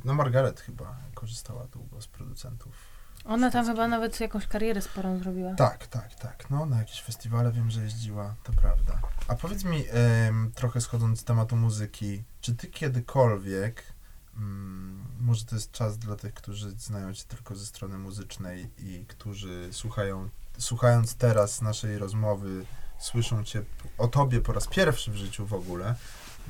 [0.05, 2.75] no Margaret chyba korzystała długo z producentów.
[3.25, 5.55] Ona tam chyba nawet jakąś karierę sporą zrobiła.
[5.55, 6.49] Tak, tak, tak.
[6.49, 8.99] No, na jakieś festiwale wiem, że jeździła, to prawda.
[9.27, 13.83] A powiedz mi, em, trochę schodząc z tematu muzyki, czy ty kiedykolwiek,
[14.37, 19.05] mm, może to jest czas dla tych, którzy znają cię tylko ze strony muzycznej i
[19.07, 22.65] którzy słuchają, słuchając teraz naszej rozmowy,
[22.99, 23.63] słyszą cię
[23.97, 25.95] o tobie po raz pierwszy w życiu w ogóle.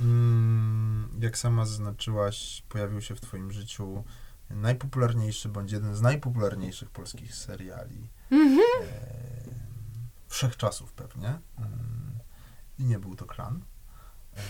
[0.01, 4.03] Mm, jak sama zaznaczyłaś, pojawił się w twoim życiu
[4.55, 8.59] najpopularniejszy, bądź jeden z najpopularniejszych polskich seriali Mhm.
[8.59, 8.91] e,
[10.27, 11.27] wszechczasów pewnie.
[11.57, 12.19] Mm,
[12.79, 13.61] I nie był to klan.
[14.37, 14.41] E,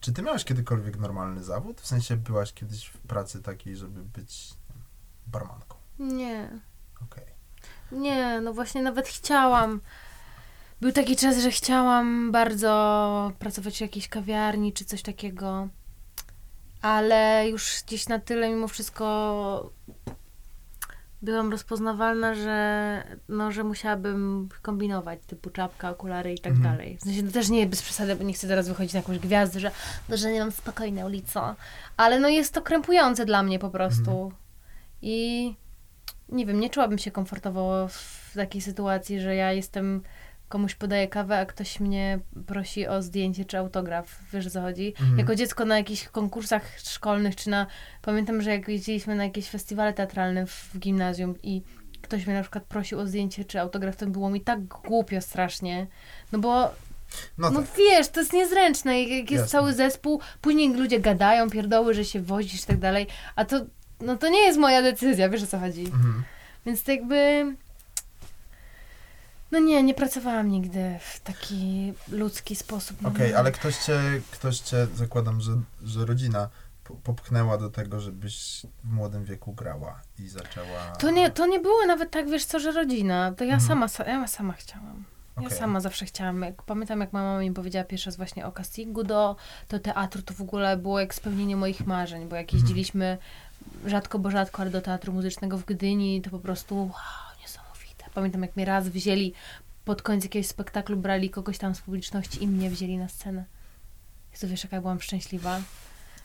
[0.00, 1.80] czy ty miałeś kiedykolwiek normalny zawód?
[1.80, 4.54] W sensie byłaś kiedyś w pracy takiej, żeby być
[5.26, 5.76] barmanką.
[5.98, 6.60] Nie.
[7.02, 7.24] Okej.
[7.92, 9.80] Nie, no właśnie nawet chciałam.
[10.80, 15.68] Był taki czas, że chciałam bardzo pracować w jakiejś kawiarni czy coś takiego.
[16.82, 19.70] Ale już gdzieś na tyle mimo wszystko
[21.22, 26.72] byłam rozpoznawalna, że, no, że musiałabym kombinować, typu czapka, okulary i tak Mhm.
[26.76, 26.96] dalej.
[26.96, 29.60] W sensie, to też nie bez przesady, bo nie chcę teraz wychodzić na jakąś gwiazdę,
[29.60, 29.70] że,
[30.08, 31.56] no, że nie mam spokojna ulica.
[31.96, 34.32] Ale no jest to krępujące dla mnie po prostu.
[35.02, 35.54] I
[36.28, 40.02] nie wiem, nie czułabym się komfortowo w takiej sytuacji, że ja jestem,
[40.50, 44.18] komuś podaję kawę, a ktoś mnie prosi o zdjęcie czy autograf.
[44.32, 44.94] Wiesz o co chodzi?
[45.00, 45.18] Mhm.
[45.18, 47.66] Jako dziecko na jakichś konkursach szkolnych, czy na...
[48.02, 51.62] Pamiętam, że jak jeździliśmy na jakieś festiwale teatralne w, w gimnazjum i
[52.02, 55.86] ktoś mnie na przykład prosił o zdjęcie czy autograf, to było mi tak głupio strasznie.
[56.32, 56.70] No bo
[57.38, 57.70] No, no tak.
[57.78, 59.02] wiesz, to jest niezręczne.
[59.02, 59.46] Jak jest Jasne.
[59.48, 63.60] cały zespół, później ludzie gadają, pierdoły, że się wozisz i tak dalej, a to,
[64.00, 65.84] no to nie jest moja decyzja, wiesz o co chodzi.
[65.84, 66.22] Mhm.
[66.66, 67.44] Więc to jakby...
[69.50, 73.02] No nie, nie pracowałam nigdy w taki ludzki sposób.
[73.02, 73.38] no Okej, nie.
[73.38, 76.48] ale ktoś cię, ktoś cię, zakładam, że, że rodzina
[76.84, 80.86] po- popchnęła do tego, żebyś w młodym wieku grała i zaczęła...
[80.98, 83.32] To nie, to nie było nawet tak, wiesz co, że rodzina.
[83.32, 83.68] To ja Mhm.
[83.68, 85.04] sama, sa- ja sama chciałam.
[85.40, 86.42] Ja sama zawsze chciałam.
[86.42, 89.36] Jak, pamiętam, jak mama mi powiedziała pierwszy raz właśnie o castingu do,
[89.68, 92.58] do teatru, to w ogóle było jak spełnienie moich marzeń, bo jak Mhm.
[92.60, 93.18] jeździliśmy
[93.86, 96.90] rzadko, bo rzadko, ale do teatru muzycznego w Gdyni, to po prostu wow.
[98.14, 99.32] Pamiętam, jak mnie raz wzięli
[99.84, 103.44] pod koniec jakiegoś spektaklu, brali kogoś tam z publiczności i mnie wzięli na scenę.
[104.32, 105.60] Jezu, wiesz, jaka byłam szczęśliwa.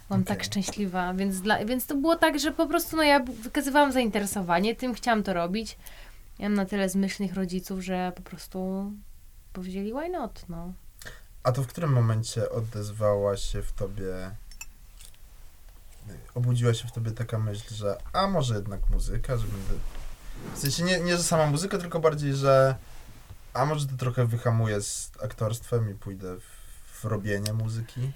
[0.07, 0.45] Byłam tak Okej.
[0.45, 4.93] szczęśliwa, więc, dla, więc to było tak, że po prostu no, ja wykazywałam zainteresowanie tym,
[4.93, 5.77] chciałam to robić.
[6.39, 8.91] Miałam na tyle zmyślnych rodziców, że po prostu
[9.53, 10.73] powiedzieli why not, no.
[11.43, 14.31] A to w którym momencie odezwała się w tobie,
[16.35, 19.73] obudziła się w tobie taka myśl, że a może jednak muzyka, że będę...
[20.53, 22.75] W sensie nie, nie że sama muzyka, tylko bardziej, że
[23.53, 26.43] a może to trochę wyhamuję z aktorstwem i pójdę w,
[27.01, 28.11] w robienie muzyki?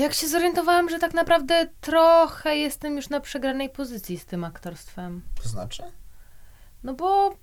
[0.00, 5.22] Jak się zorientowałam, że tak naprawdę trochę jestem już na przegranej pozycji z tym aktorstwem.
[5.42, 5.82] To znaczy?
[6.84, 7.34] No bo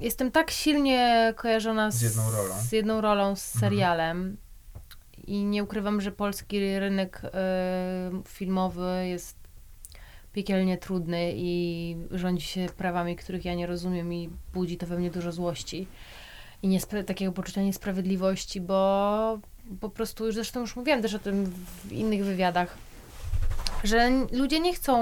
[0.00, 2.54] jestem tak silnie kojarzona z, Z jedną rolą.
[2.60, 3.60] z, jedną rolą, z Mhm.
[3.60, 4.36] serialem.
[5.26, 7.30] I nie ukrywam, że polski rynek e,
[8.28, 9.36] filmowy jest
[10.32, 15.10] piekielnie trudny i rządzi się prawami, których ja nie rozumiem i budzi to we mnie
[15.10, 15.86] dużo złości
[16.62, 19.38] i niespra- takiego poczucia niesprawiedliwości, bo
[19.80, 21.44] po prostu, już zresztą już mówiłam też o tym
[21.84, 22.76] w innych wywiadach,
[23.84, 24.98] że ludzie nie chcą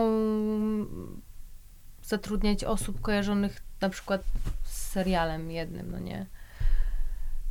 [2.05, 4.23] zatrudniać osób kojarzonych na przykład
[4.65, 6.27] z serialem jednym, no nie?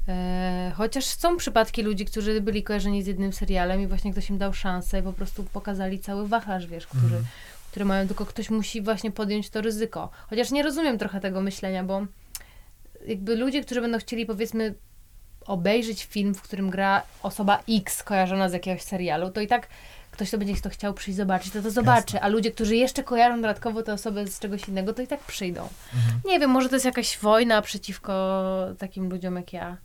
[0.08, 4.38] E, chociaż są przypadki ludzi, którzy byli kojarzeni z jednym serialem i właśnie ktoś im
[4.38, 7.26] dał szansę i po prostu pokazali cały wachlarz, wiesz, który, Mhm.
[7.72, 10.10] Które mają, tylko ktoś musi właśnie podjąć to ryzyko.
[10.30, 12.06] Chociaż nie rozumiem trochę tego myślenia, bo
[13.08, 14.76] jakby ludzie, którzy będą chcieli powiedzmy
[15.46, 19.68] obejrzeć film, w którym gra osoba X kojarzona z jakiegoś serialu, to i tak
[20.12, 23.36] ktoś, kto będzie to chciał przyjść zobaczyć, to to zobaczy, a ludzie, którzy jeszcze kojarzą
[23.36, 25.62] dodatkowo tę osobę z czegoś innego, to i tak przyjdą.
[25.96, 26.22] Mhm.
[26.26, 28.14] Nie wiem, może to jest jakaś wojna przeciwko
[28.78, 29.78] takim ludziom jak ja.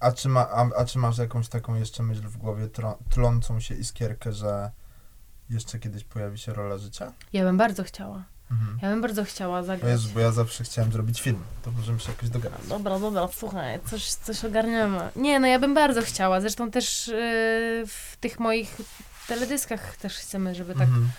[0.00, 3.60] A czy, ma, a, a czy masz jakąś taką jeszcze myśl w głowie tro, tlącą
[3.60, 4.70] się iskierkę, że
[5.50, 7.12] jeszcze kiedyś pojawi się rola życia?
[7.32, 8.24] Ja bym bardzo chciała.
[8.50, 8.78] Mhm.
[8.82, 9.90] Ja bym bardzo chciała zagrać.
[9.92, 11.38] Jezu, bo ja zawsze chciałem zrobić film.
[11.62, 12.60] To możemy się jakoś dogadać.
[12.68, 14.98] Dobra, dobra, słuchaj, coś, coś ogarniamy.
[15.16, 16.40] Nie, no ja bym bardzo chciała.
[16.40, 17.14] Zresztą też yy,
[17.86, 18.76] w tych moich
[19.26, 21.10] teledyskach też chcemy, żeby tak, Mhm.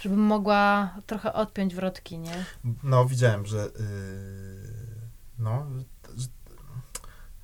[0.00, 2.44] żebym mogła trochę odpiąć wrotki, nie?
[2.82, 3.56] No, widziałem, że.
[3.56, 3.70] Yy,
[5.38, 5.66] no,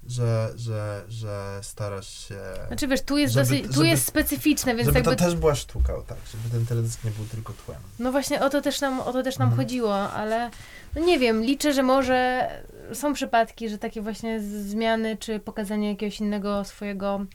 [0.08, 2.38] że, że, że, starasz się.
[2.68, 5.16] Znaczy wiesz, tu jest, Żeby- dosyć, tu żeby- jest specyficzne, więc żeby jakby...
[5.16, 7.78] to też była sztuka, tak, żeby ten teledysk nie był tylko tłem.
[7.98, 9.66] No właśnie o to też nam, o to też nam Mhm.
[9.66, 10.50] chodziło, ale
[10.96, 12.48] no nie wiem, liczę, że może
[12.92, 17.26] są przypadki, że takie właśnie zmiany czy pokazanie jakiegoś innego swojego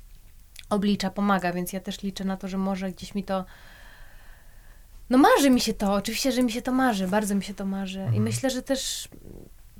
[0.70, 3.46] oblicza pomaga, więc ja też liczę na to, że może gdzieś mi to
[5.10, 7.66] no marzy mi się to, oczywiście, że mi się to marzy, bardzo mi się to
[7.66, 8.24] marzy i Mhm.
[8.24, 9.10] myślę, że też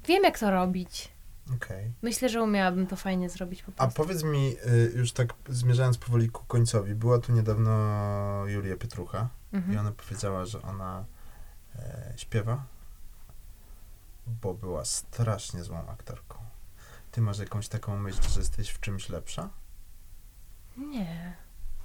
[0.08, 1.10] wiem jak to robić.
[1.56, 1.92] Okej.
[2.02, 3.98] Myślę, że umiałabym to fajnie zrobić po A prostu.
[4.04, 7.72] powiedz mi, y, już tak zmierzając powoli ku końcowi, była tu niedawno
[8.48, 9.80] Julia Pietrucha i Mhm.
[9.80, 11.06] ona powiedziała, że ona
[11.76, 12.64] e, śpiewa,
[14.42, 16.36] bo była strasznie złą aktorką.
[17.12, 19.50] Ty masz jakąś taką myśl, że jesteś w czymś lepsza?
[20.78, 21.34] Nie.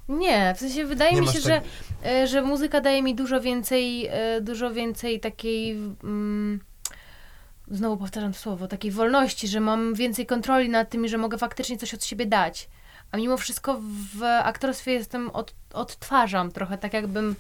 [0.09, 1.63] Nie, w sensie wydaje Nie mi się, tak- że,
[2.11, 5.71] e, że muzyka daje mi dużo więcej, e, dużo więcej takiej,
[6.05, 6.61] mm,
[7.71, 11.39] znowu powtarzam to słowo, takiej wolności, że mam więcej kontroli nad tym i że mogę
[11.39, 12.69] faktycznie coś od siebie dać.
[13.13, 13.81] A mimo wszystko
[14.17, 17.37] w aktorstwie jestem, od, odtwarzam trochę, tak jakbym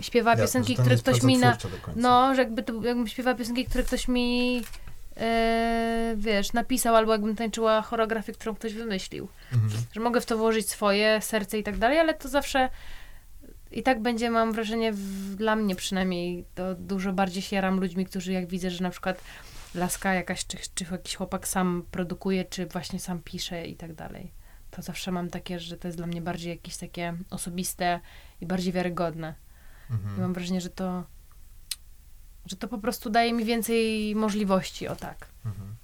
[0.00, 1.56] śpiewała Ja- piosenki, które ktoś mi na...
[1.96, 4.62] No, że jakby to, jakbym śpiewała piosenki, które ktoś mi,
[5.16, 9.82] e, wiesz, napisał, albo jakbym tańczyła choreografię, którą ktoś wymyślił Mhm.
[9.92, 12.68] że mogę w to włożyć swoje serce i tak dalej, ale to zawsze
[13.72, 18.06] i tak będzie, mam wrażenie, w, dla mnie przynajmniej, to dużo bardziej się jaram ludźmi,
[18.06, 19.20] którzy jak widzę, że na przykład
[19.74, 24.32] laska jakaś, czy, czy jakiś chłopak sam produkuje, czy właśnie sam pisze i tak dalej.
[24.70, 28.00] To zawsze mam takie, że to jest dla mnie bardziej jakieś takie osobiste
[28.40, 29.34] i bardziej wiarygodne.
[29.90, 30.16] Mhm.
[30.16, 31.04] I mam wrażenie, że to,
[32.46, 35.26] że to po prostu daje mi więcej możliwości, o tak.
[35.44, 35.76] Mhm.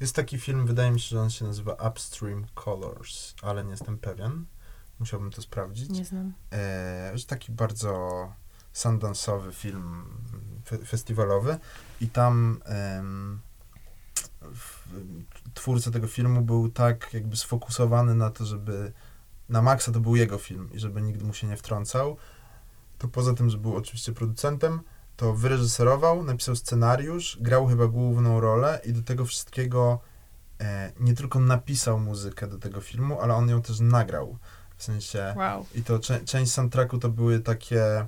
[0.00, 3.98] Jest taki film, wydaje mi się, że on się nazywa Upstream Colors, ale nie jestem
[3.98, 4.44] pewien.
[4.98, 5.90] Musiałbym to sprawdzić.
[5.90, 6.32] Nie znam.
[6.52, 8.32] E, jest taki bardzo
[8.74, 10.04] sundance'owy film
[10.64, 11.58] fe, festiwalowy
[12.00, 12.60] i tam
[14.54, 14.88] w,
[15.54, 18.92] twórca tego filmu był tak jakby sfokusowany na to, żeby
[19.48, 22.16] na maksa to był jego film i żeby nikt mu się nie wtrącał,
[22.98, 24.80] to poza tym, że był oczywiście producentem,
[25.16, 30.00] to wyreżyserował, napisał scenariusz, grał chyba główną rolę i do tego wszystkiego
[30.60, 34.38] e, nie tylko napisał muzykę do tego filmu, ale on ją też nagrał.
[34.76, 35.66] W sensie Wow.
[35.74, 38.00] i to część soundtracku to były takie.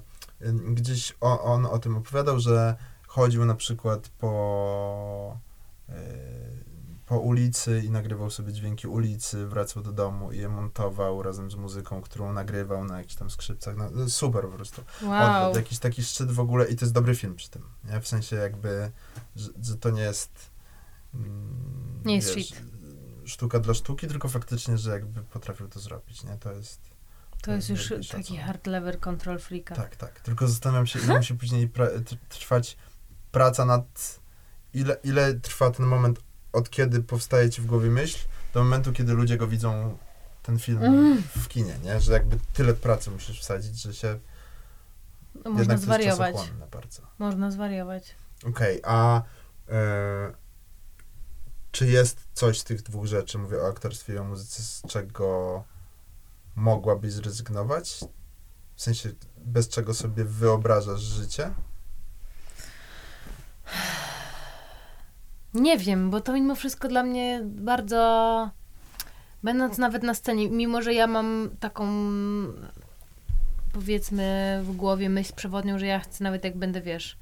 [0.42, 2.76] y, Gdzieś on, on o tym opowiadał, że
[3.12, 5.38] chodził na przykład po,
[5.88, 5.92] y,
[7.06, 11.54] po ulicy i nagrywał sobie dźwięki ulicy, wracał do domu i je montował razem z
[11.54, 13.76] muzyką, którą nagrywał na jakichś tam skrzypcach.
[13.76, 14.84] No, no super po prostu.
[15.02, 15.56] Wow.
[15.56, 17.62] Jakiś taki szczyt w ogóle i to jest dobry film przy tym.
[17.84, 18.00] Nie?
[18.00, 18.90] W sensie jakby,
[19.36, 20.50] że, że to nie jest.
[21.14, 22.62] mm, Nie jest wiesz, shit.
[23.24, 26.36] Sztuka dla sztuki, tylko faktycznie, że jakby potrafił to zrobić, nie?
[26.36, 26.80] To jest.
[27.42, 29.74] To jest już wielki taki hard lever control freaka.
[29.74, 30.20] Tak, tak.
[30.20, 31.70] Tylko zastanawiam się, ile musi później
[32.28, 32.76] trwać
[33.32, 34.20] praca nad.
[34.74, 36.20] Ile, ile trwa ten moment,
[36.52, 38.18] od kiedy powstaje ci w głowie myśl,
[38.54, 39.98] do momentu, kiedy ludzie go widzą,
[40.42, 41.22] ten film Mm.
[41.36, 42.00] w kinie, nie?
[42.00, 44.18] Że jakby tyle pracy musisz wsadzić, że się.
[45.44, 46.36] No, można zwariować.
[47.18, 48.14] Można zwariować.
[48.48, 49.22] Okej, a
[49.68, 50.32] e,
[51.72, 55.64] czy jest coś z tych dwóch rzeczy, mówię o aktorstwie i o muzyce, z czego
[56.56, 58.00] mogłabyś zrezygnować?
[58.74, 61.54] W sensie, bez czego sobie wyobrażasz życie?
[65.54, 68.50] Nie wiem, bo to mimo wszystko dla mnie bardzo.
[69.42, 71.86] Będąc nawet na scenie, mimo że ja mam taką
[73.72, 77.16] powiedzmy w głowie myśl przewodnią, że ja chcę nawet jak będę, wiesz,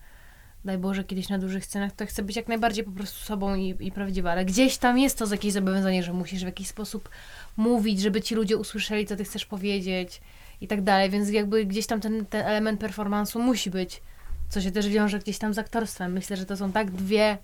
[0.64, 3.76] daj Boże, kiedyś na dużych scenach, to chcę być jak najbardziej po prostu sobą i,
[3.80, 7.08] i prawdziwa, ale gdzieś tam jest to jakieś zobowiązanie, że musisz w jakiś sposób
[7.56, 10.20] mówić, żeby ci ludzie usłyszeli, co ty chcesz powiedzieć
[10.60, 14.02] i tak dalej, więc jakby gdzieś tam ten, ten element performance'u musi być,
[14.50, 16.12] co się też wiąże gdzieś tam z aktorstwem.
[16.12, 17.38] Myślę, że to są tak dwie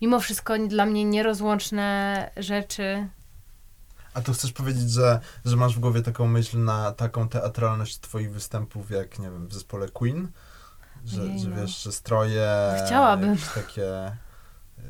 [0.00, 3.08] mimo wszystko dla mnie nierozłączne rzeczy.
[4.14, 8.32] A to chcesz powiedzieć, że, że masz w głowie taką myśl na taką teatralność twoich
[8.32, 10.28] występów, jak, nie wiem, w zespole Queen?
[11.06, 11.56] Że, że no.
[11.56, 12.48] wiesz, że stroje...
[12.86, 13.30] Chciałabym.
[13.30, 14.06] jakieś takie...
[14.08, 14.82] y,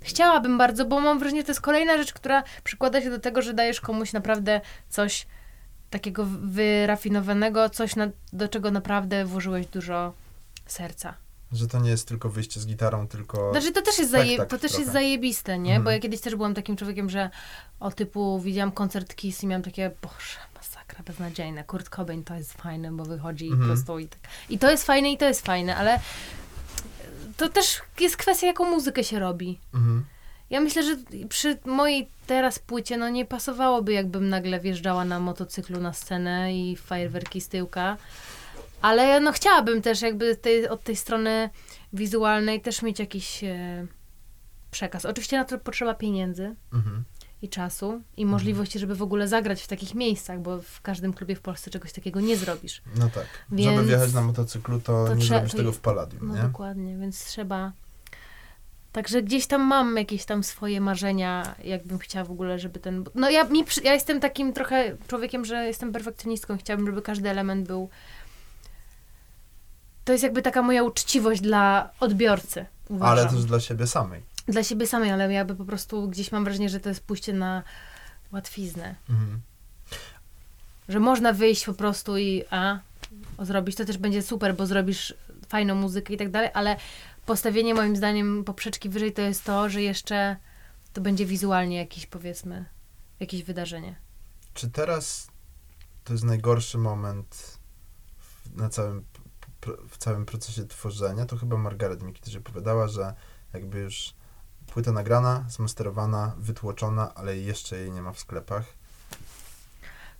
[0.00, 3.42] Chciałabym bardzo, bo mam wrażenie, że to jest kolejna rzecz, która przykłada się do tego,
[3.42, 5.26] że dajesz komuś naprawdę coś
[5.92, 10.12] takiego wyrafinowanego, coś, na, do czego naprawdę włożyłeś dużo
[10.66, 11.14] serca.
[11.52, 13.50] Że to nie jest tylko wyjście z gitarą, tylko...
[13.50, 15.70] Znaczy, to też jest, zaje, to też jest zajebiste, nie?
[15.70, 15.84] Mhm.
[15.84, 17.30] Bo ja kiedyś też byłam takim człowiekiem, że
[17.80, 21.64] o typu widziałam koncert Kiss i miałam takie, boże, masakra beznadziejna.
[21.64, 23.62] Kurt Cobain to jest fajne, bo wychodzi Mhm.
[23.62, 24.20] i prosto i tak.
[24.50, 26.00] I to jest fajne i to jest fajne, ale
[27.36, 29.58] to też jest kwestia, jaką muzykę się robi.
[29.74, 30.04] Mhm.
[30.52, 30.96] Ja myślę, że
[31.28, 36.76] przy mojej teraz płycie, no nie pasowałoby, jakbym nagle wjeżdżała na motocyklu na scenę i
[36.76, 37.96] fajerwerki z tyłka.
[38.82, 41.50] Ale no chciałabym też jakby tej, od tej strony
[41.92, 43.86] wizualnej też mieć jakiś e,
[44.70, 45.04] przekaz.
[45.04, 47.04] Oczywiście na to potrzeba pieniędzy Mhm.
[47.42, 51.36] i czasu i możliwości, żeby w ogóle zagrać w takich miejscach, bo w każdym klubie
[51.36, 52.82] w Polsce czegoś takiego nie zrobisz.
[52.98, 53.26] No tak.
[53.52, 56.34] Więc- Żeby wjechać na motocyklu, to, to nie trze- zrobisz to tego w Palladium, No
[56.36, 56.42] nie?
[56.42, 57.72] dokładnie, więc trzeba.
[58.92, 63.04] Także gdzieś tam mam jakieś tam swoje marzenia, jakbym chciała w ogóle, żeby ten.
[63.14, 66.58] No ja, mi, ja jestem takim trochę człowiekiem, że jestem perfekcjonistką.
[66.58, 67.88] Chciałabym, żeby każdy element był.
[70.04, 72.66] To jest jakby taka moja uczciwość dla odbiorcy.
[72.88, 73.18] Uważam.
[73.18, 74.22] Ale też dla siebie samej.
[74.48, 77.62] Dla siebie samej, ale jakby po prostu gdzieś mam wrażenie, że to jest pójście na
[78.32, 78.94] łatwiznę.
[79.10, 79.40] Mhm.
[80.88, 82.78] Że można wyjść po prostu i a,
[83.38, 85.14] zrobić, to też będzie super, bo zrobisz
[85.48, 86.76] fajną muzykę i tak dalej, ale
[87.32, 90.36] postawienie moim zdaniem poprzeczki wyżej to jest to, że jeszcze
[90.92, 92.64] to będzie wizualnie jakieś powiedzmy,
[93.20, 93.96] jakieś wydarzenie.
[94.54, 95.28] Czy teraz
[96.04, 97.58] to jest najgorszy moment
[98.18, 99.04] w, na całym,
[99.88, 101.26] w całym procesie tworzenia?
[101.26, 103.14] To chyba Margaret mi kiedyś opowiadała, że
[103.52, 104.14] jakby już
[104.66, 108.64] płyta nagrana, zmasterowana, wytłoczona, ale jeszcze jej nie ma w sklepach.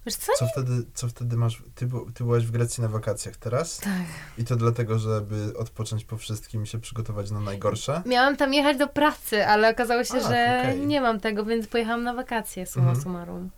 [0.06, 0.32] Wiesz co?
[0.38, 1.62] Co wtedy, co wtedy masz?
[1.74, 3.90] Ty, ty byłaś w Grecji na wakacjach teraz Tak.
[4.38, 8.02] i to dlatego, żeby odpocząć po wszystkim i się przygotować na najgorsze?
[8.06, 10.86] Miałam tam jechać do pracy, ale okazało się, Ach, że okej.
[10.86, 13.02] nie mam tego, więc pojechałam na wakacje, summa Mhm.
[13.04, 13.50] summarum.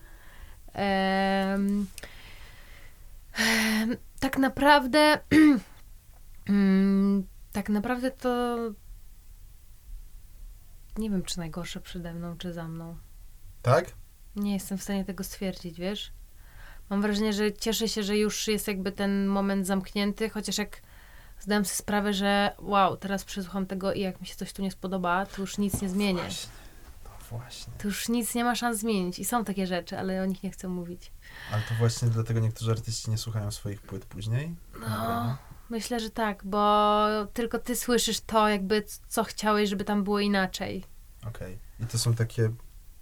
[0.72, 1.86] Em,
[4.20, 5.18] Tak naprawdę.
[6.49, 8.57] mm, tak naprawdę to.
[10.99, 12.97] Nie wiem, czy najgorsze przede mną, czy za mną.
[13.62, 13.92] Tak?
[14.36, 16.12] Nie jestem w stanie tego stwierdzić, wiesz?
[16.91, 20.82] Mam wrażenie, że cieszę się, że już jest jakby ten moment zamknięty, chociaż jak
[21.41, 24.70] zdałem sobie sprawę, że wow, teraz przesłucham tego i jak mi się coś tu nie
[24.70, 26.22] spodoba, to już nic nie zmienię.
[26.22, 26.51] Właśnie.
[27.05, 27.72] No właśnie.
[27.78, 29.18] To już nic nie ma szans zmienić.
[29.18, 31.12] I są takie rzeczy, ale o nich nie chcę mówić.
[31.53, 34.55] Ale to właśnie dlatego niektórzy artyści nie słuchają swoich płyt później?
[34.80, 35.37] No,
[35.70, 40.85] myślę, że tak, bo tylko ty słyszysz to, jakby co chciałeś, żeby tam było inaczej.
[41.28, 41.59] Okej.
[41.80, 42.51] I to są takie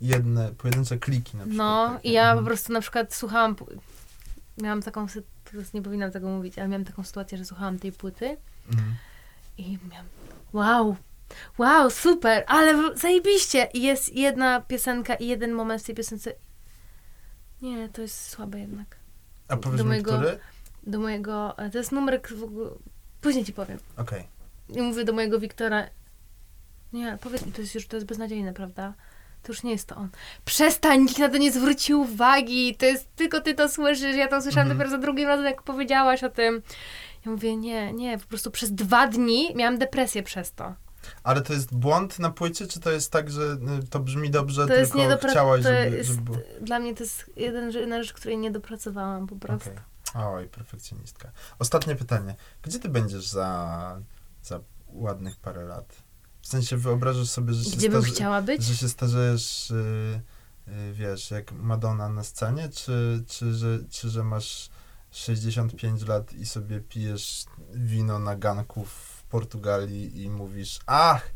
[0.02, 1.56] jedne, pojedyncze kliki na przykład.
[1.58, 2.08] No, takie.
[2.08, 2.46] i ja po Mhm.
[2.46, 3.56] prostu na przykład słuchałam,
[4.62, 5.06] miałam taką,
[5.44, 8.36] po prostu nie powinnam tego mówić, ale miałam taką sytuację, że słuchałam tej płyty
[8.70, 8.94] Mhm.
[9.58, 10.06] i miałam,
[10.52, 10.96] wow,
[11.58, 13.68] wow, super, ale zajebiście.
[13.74, 16.32] I jest jedna piosenka i jeden moment w tej piosence.
[17.62, 18.96] Nie, to jest słabe jednak.
[19.48, 20.38] A powiedz do mi, mojego- który?
[20.86, 22.70] Do mojego, e, to jest numer, w ogóle-
[23.20, 23.78] później ci powiem.
[23.96, 24.24] Okej.
[24.68, 25.86] I mówię do mojego Wiktora,
[26.92, 28.94] nie, powiedz mi, to jest już, to jest beznadziejne, prawda?
[29.42, 30.08] To już nie jest to on.
[30.44, 34.42] Przestań, nikt na to nie zwrócił uwagi, to jest, tylko ty to słyszysz, ja to
[34.42, 34.78] słyszałam Mhm.
[34.78, 36.62] dopiero za drugim razem, jak powiedziałaś o tym.
[37.26, 40.74] Ja mówię, nie, nie, po prostu przez dwa dni miałam depresję przez to.
[41.22, 44.66] Ale to jest błąd na płycie, czy to jest tak, że y, to brzmi dobrze,
[44.66, 46.38] To tylko niedopra- chciałaś, żeby, jest, żeby było...
[46.60, 49.70] Dla mnie to jest jeden, jedna rzecz, której nie dopracowałam po prostu.
[49.70, 49.82] Okej.
[50.14, 51.30] Oj, perfekcjonistka.
[51.58, 52.34] Ostatnie pytanie.
[52.62, 54.00] Gdzie ty będziesz za,
[54.42, 56.02] za ładnych parę lat?
[56.52, 58.64] W sensie wyobrażasz sobie, że się, Gdzie bym chciała być?
[58.64, 60.20] że się starzejesz, y,
[60.68, 64.70] y, wiesz, jak Madonna na scenie, czy, czy, że, czy że masz
[65.10, 67.44] 65 lat i sobie pijesz
[67.74, 71.30] wino na ganku w Portugalii i mówisz, ach,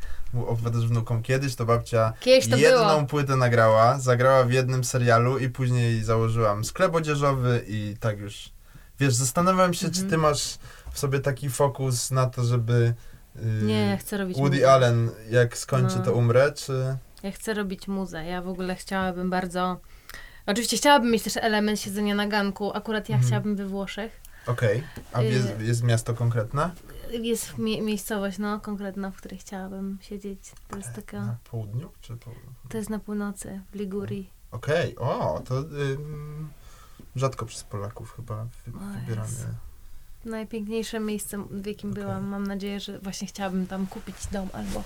[0.46, 3.06] opowiadasz wnukom, kiedyś to babcia Kiedyś to jedną było.
[3.06, 8.50] płytę nagrała, zagrała w jednym serialu i później założyłam sklep odzieżowy i tak już.
[9.00, 10.10] Wiesz, zastanawiam się, czy Mhm.
[10.10, 10.58] ty masz
[10.92, 12.94] w sobie taki fokus na to, żeby
[13.62, 14.68] Nie, ja chcę robić Woody.
[14.70, 16.04] Allen, jak skończy, No.
[16.04, 16.96] to umrę, czy...
[17.22, 18.24] Ja chcę robić muzę.
[18.24, 19.80] Ja w ogóle chciałabym bardzo.
[20.46, 22.72] Oczywiście chciałabym mieć też element siedzenia na ganku.
[22.76, 23.26] Akurat ja Mhm.
[23.28, 24.20] chciałabym we Włoszech.
[24.46, 24.82] Okej,
[25.12, 26.70] a Y- jest, jest miasto konkretne?
[27.10, 30.52] Jest mie- miejscowość, no, konkretna, w której chciałabym siedzieć.
[30.68, 31.20] To jest taka.
[31.26, 32.30] Na południu, czy po...
[32.68, 34.30] To jest na północy, w Ligurii.
[34.50, 36.48] Okej, o, to ym,
[37.16, 39.16] rzadko przez Polaków chyba wy,
[40.26, 40.38] O wybierane.
[40.38, 40.50] Jezu.
[40.50, 42.02] Najpiękniejsze miejsce, w jakim Okej.
[42.02, 42.24] byłam.
[42.28, 44.82] Mam nadzieję, że właśnie chciałabym tam kupić dom, albo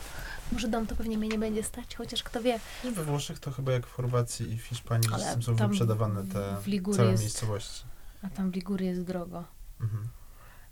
[0.53, 2.61] może dom to pewnie mnie nie będzie stać, chociaż kto wie.
[2.85, 6.57] Nie, We Włoszech to chyba jak w Chorwacji i w Hiszpanii, Ale są wyprzedawane te
[6.97, 7.85] całe jest- miejscowości.
[8.23, 9.45] A tam w Ligurii jest drogo.
[9.81, 10.09] Mhm.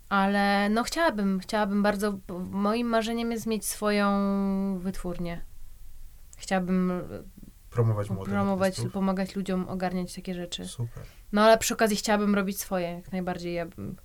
[0.08, 2.18] Ale no chciałabym, chciałabym bardzo,
[2.50, 4.08] moim marzeniem jest mieć swoją
[4.78, 5.40] wytwórnię.
[6.36, 7.02] Chciałabym e,
[7.70, 8.92] Promować młodych promować, artystów.
[8.92, 10.68] pomagać ludziom ogarniać takie rzeczy.
[10.68, 11.02] Super.
[11.32, 13.54] No ale przy okazji chciałabym robić swoje, jak najbardziej.
[13.54, 13.96] Ja, bym-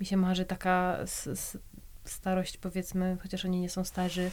[0.00, 1.58] mi się marzy taka s, s,
[2.04, 4.30] starość, powiedzmy, chociaż oni nie są starzy,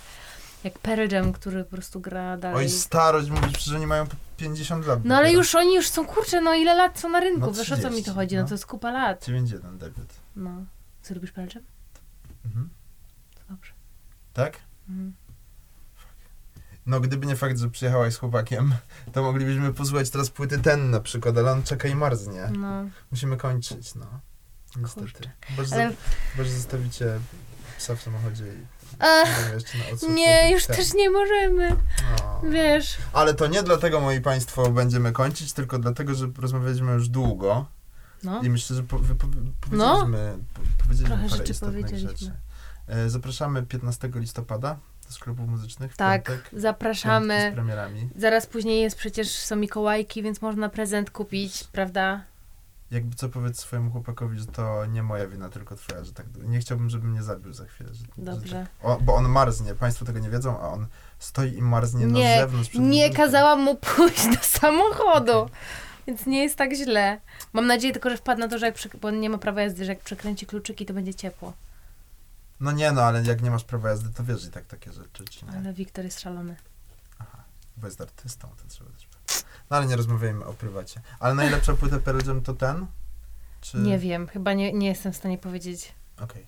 [0.63, 2.57] jak Pearl Jam, który po prostu gra dalej.
[2.57, 4.99] Oj, starość, mówisz, że oni mają po 50 lat.
[5.05, 5.39] no ale dopiero.
[5.39, 7.39] już oni już są, kurczę, no ile lat są na rynku?
[7.39, 8.35] No Wiesz o co mi 30, to chodzi?
[8.35, 8.47] No no.
[8.47, 9.27] to jest kupa lat.
[9.27, 10.13] 9-1 debiut.
[10.35, 10.65] No.
[11.01, 11.63] Co lubisz Pearl Jam?
[12.45, 12.69] Mhm.
[13.35, 13.71] To dobrze.
[14.33, 14.59] Tak?
[14.89, 15.13] Mhm.
[16.85, 18.75] No, gdyby nie fakt, że przyjechałaś z chłopakiem,
[19.13, 22.49] to moglibyśmy posłuchać teraz płyty ten na przykład, ale on czeka i marznie.
[22.57, 22.85] No.
[23.11, 24.05] Musimy kończyć, no.
[24.77, 25.29] Niestety.
[25.63, 25.91] Że,
[26.37, 27.19] Ale zostawicie
[27.77, 28.65] psa w samochodzie i
[28.99, 29.51] Ach,
[30.09, 30.75] nie, już ten.
[30.75, 31.71] też nie możemy.
[32.23, 32.41] O.
[32.49, 32.97] Wiesz.
[33.13, 37.65] Ale to nie dlatego, moi państwo, będziemy kończyć, tylko dlatego, że rozmawialiśmy już długo
[38.23, 38.41] No.
[38.41, 39.27] i myślę, że po, wypo,
[39.61, 42.27] powiedzieliśmy, po, powiedzieliśmy Trochę parę istotnych powiedzieliśmy.
[42.27, 42.31] rzeczy.
[42.87, 46.49] E, zapraszamy 15 listopada do sklepów muzycznych Tak, piątek.
[46.53, 47.49] zapraszamy.
[47.51, 48.09] z premierami.
[48.15, 52.21] Zaraz później jest przecież są Mikołajki, więc można prezent kupić, prawda?
[52.93, 56.25] Jakby co powiedz swojemu chłopakowi, że to nie moja wina, tylko twoja, że tak.
[56.43, 57.93] Nie chciałbym, żeby mnie zabił za chwilę.
[57.93, 58.67] Że, Że Dobrze.
[58.81, 58.85] tak.
[58.89, 60.87] o, bo on marznie, państwo tego nie wiedzą, a on
[61.19, 62.69] stoi i marznie na Nie, zewnątrz.
[62.69, 63.17] przed Nie biurkiem.
[63.17, 65.49] kazałam mu pójść do samochodu,
[66.07, 67.19] więc nie jest tak źle.
[67.53, 68.89] Mam nadzieję tylko, że wpadł na to, że jak przy...
[69.01, 71.53] bo on nie ma prawa jazdy, że jak przekręci kluczyki, to będzie ciepło.
[72.59, 75.25] No nie, no ale jak nie masz prawa jazdy, to wiesz i tak takie rzeczy,
[75.25, 75.51] czy nie?
[75.51, 76.55] Ale Wiktor jest szalony.
[77.77, 79.07] Bo jest artystą, to trzeba też.
[79.69, 81.01] No ale nie rozmawiajmy o prywacie.
[81.19, 82.87] Ale najlepsza płyta Pearl Jam to ten?
[83.61, 83.77] Czy...
[83.77, 85.93] Nie wiem, chyba nie, nie jestem w stanie powiedzieć.
[86.21, 86.47] Okej,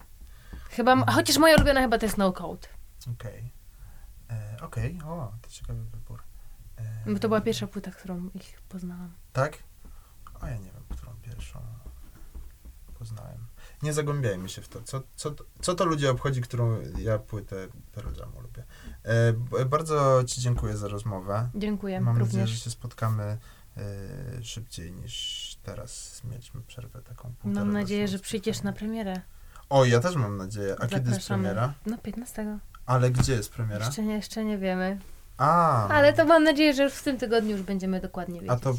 [0.70, 2.68] Chyba, m- chociaż moja ulubiona chyba to jest No Code.
[3.14, 3.52] okej.
[4.30, 6.22] E, Okej, o, to ciekawy wybór.
[6.78, 9.14] E, Bo to była pierwsza płyta, którą ich poznałam.
[9.34, 9.58] Tak?
[10.42, 11.62] O, ja nie wiem, którą pierwszą
[13.00, 13.46] poznałem.
[13.86, 14.82] Nie zagłębiajmy się w to.
[14.82, 18.64] Co, co, co to ludzie obchodzi, którą ja płytę Pearl Jamu lubię.
[19.60, 21.50] E, bardzo Ci dziękuję za rozmowę.
[21.56, 22.50] Dziękuję Mam nadzieję, również.
[22.50, 23.24] że się spotkamy
[23.78, 29.22] e, szybciej niż teraz mieliśmy przerwę taką Mam nadzieję, że przyjdziesz na premierę.
[29.70, 30.76] O, ja też mam nadzieję.
[30.80, 31.44] A kiedy jest Zapraszamy.
[31.44, 31.74] premiera?
[31.86, 32.60] No 15.
[32.86, 33.86] Ale gdzie jest premiera?
[33.86, 35.00] Jeszcze nie, jeszcze nie wiemy.
[35.38, 38.58] A, Ale to mam nadzieję, że już w tym tygodniu już będziemy dokładnie wiedzieć.
[38.58, 38.76] A to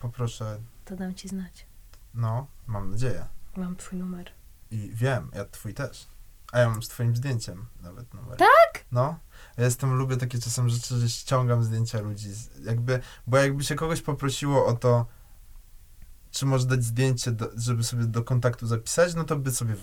[0.00, 1.66] poproszę, To dam ci znać.
[2.14, 3.24] no, mam nadzieję.
[3.56, 4.30] Mam twój numer.
[4.70, 6.06] I wiem, ja twój też.
[6.52, 8.36] A ja mam z twoim zdjęciem nawet numer.
[8.38, 8.84] Tak?
[8.92, 9.18] No.
[9.56, 12.32] Ja jestem, lubię takie czasem rzeczy, że ściągam zdjęcia ludzi.
[12.32, 15.06] z- Jakby, bo jakby się kogoś poprosiło o to,
[16.30, 19.74] czy może dać zdjęcie, do, żeby sobie do kontaktu zapisać, no to by sobie...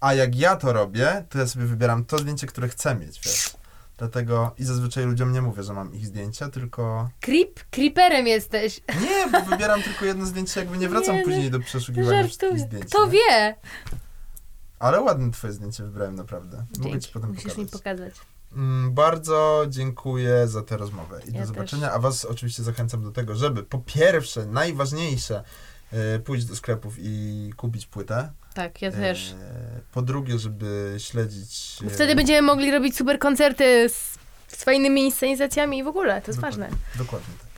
[0.00, 3.56] A jak ja to robię, to ja sobie wybieram to zdjęcie, które chcę mieć, wiesz.
[3.98, 7.10] Dlatego i zazwyczaj ludziom nie mówię, że mam ich zdjęcia, tylko...
[7.20, 7.60] Creep?
[7.70, 8.80] Creeperem jesteś.
[9.02, 12.58] Nie, bo wybieram tylko jedno zdjęcie, jakby nie wracam Nie, no, później do przeszukiwania wszystkich
[12.60, 12.84] zdjęć.
[12.86, 13.12] Kto nie?
[13.12, 13.56] wie?
[14.78, 16.56] Ale ładne twoje zdjęcie wybrałem, naprawdę.
[16.78, 17.06] Mogę Dzięki.
[17.06, 17.58] ci potem Musisz pokazać.
[17.64, 18.14] mi pokazać.
[18.56, 21.86] Mm, Bardzo dziękuję za tę rozmowę i Ja do zobaczenia.
[21.86, 21.96] też.
[21.96, 25.44] A Was oczywiście zachęcam do tego, żeby po pierwsze, najważniejsze,
[25.92, 28.32] e, pójść do sklepów i kupić płytę.
[28.54, 29.32] Tak, ja też.
[29.32, 31.76] E, Po drugie, żeby śledzić.
[31.86, 36.26] e, Wtedy będziemy mogli robić super koncerty z, z fajnymi inscenizacjami i w ogóle, to
[36.30, 36.64] jest Dokładnie.
[36.66, 36.78] ważne.
[36.98, 37.48] Dokładnie tak.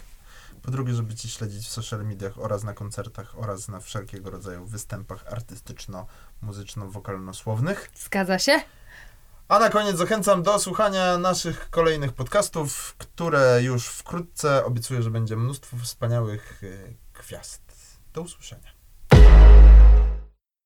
[0.62, 4.66] Po drugie, żeby Ci śledzić w social mediach oraz na koncertach oraz na wszelkiego rodzaju
[4.66, 7.90] występach artystyczno-muzyczno-wokalno-słownych.
[7.94, 8.60] Zgadza się?
[9.48, 15.36] A na koniec zachęcam do słuchania naszych kolejnych podcastów, które już wkrótce obiecuję, że będzie
[15.36, 16.66] mnóstwo wspaniałych e,
[17.22, 17.62] gwiazd.
[18.14, 18.70] Do usłyszenia.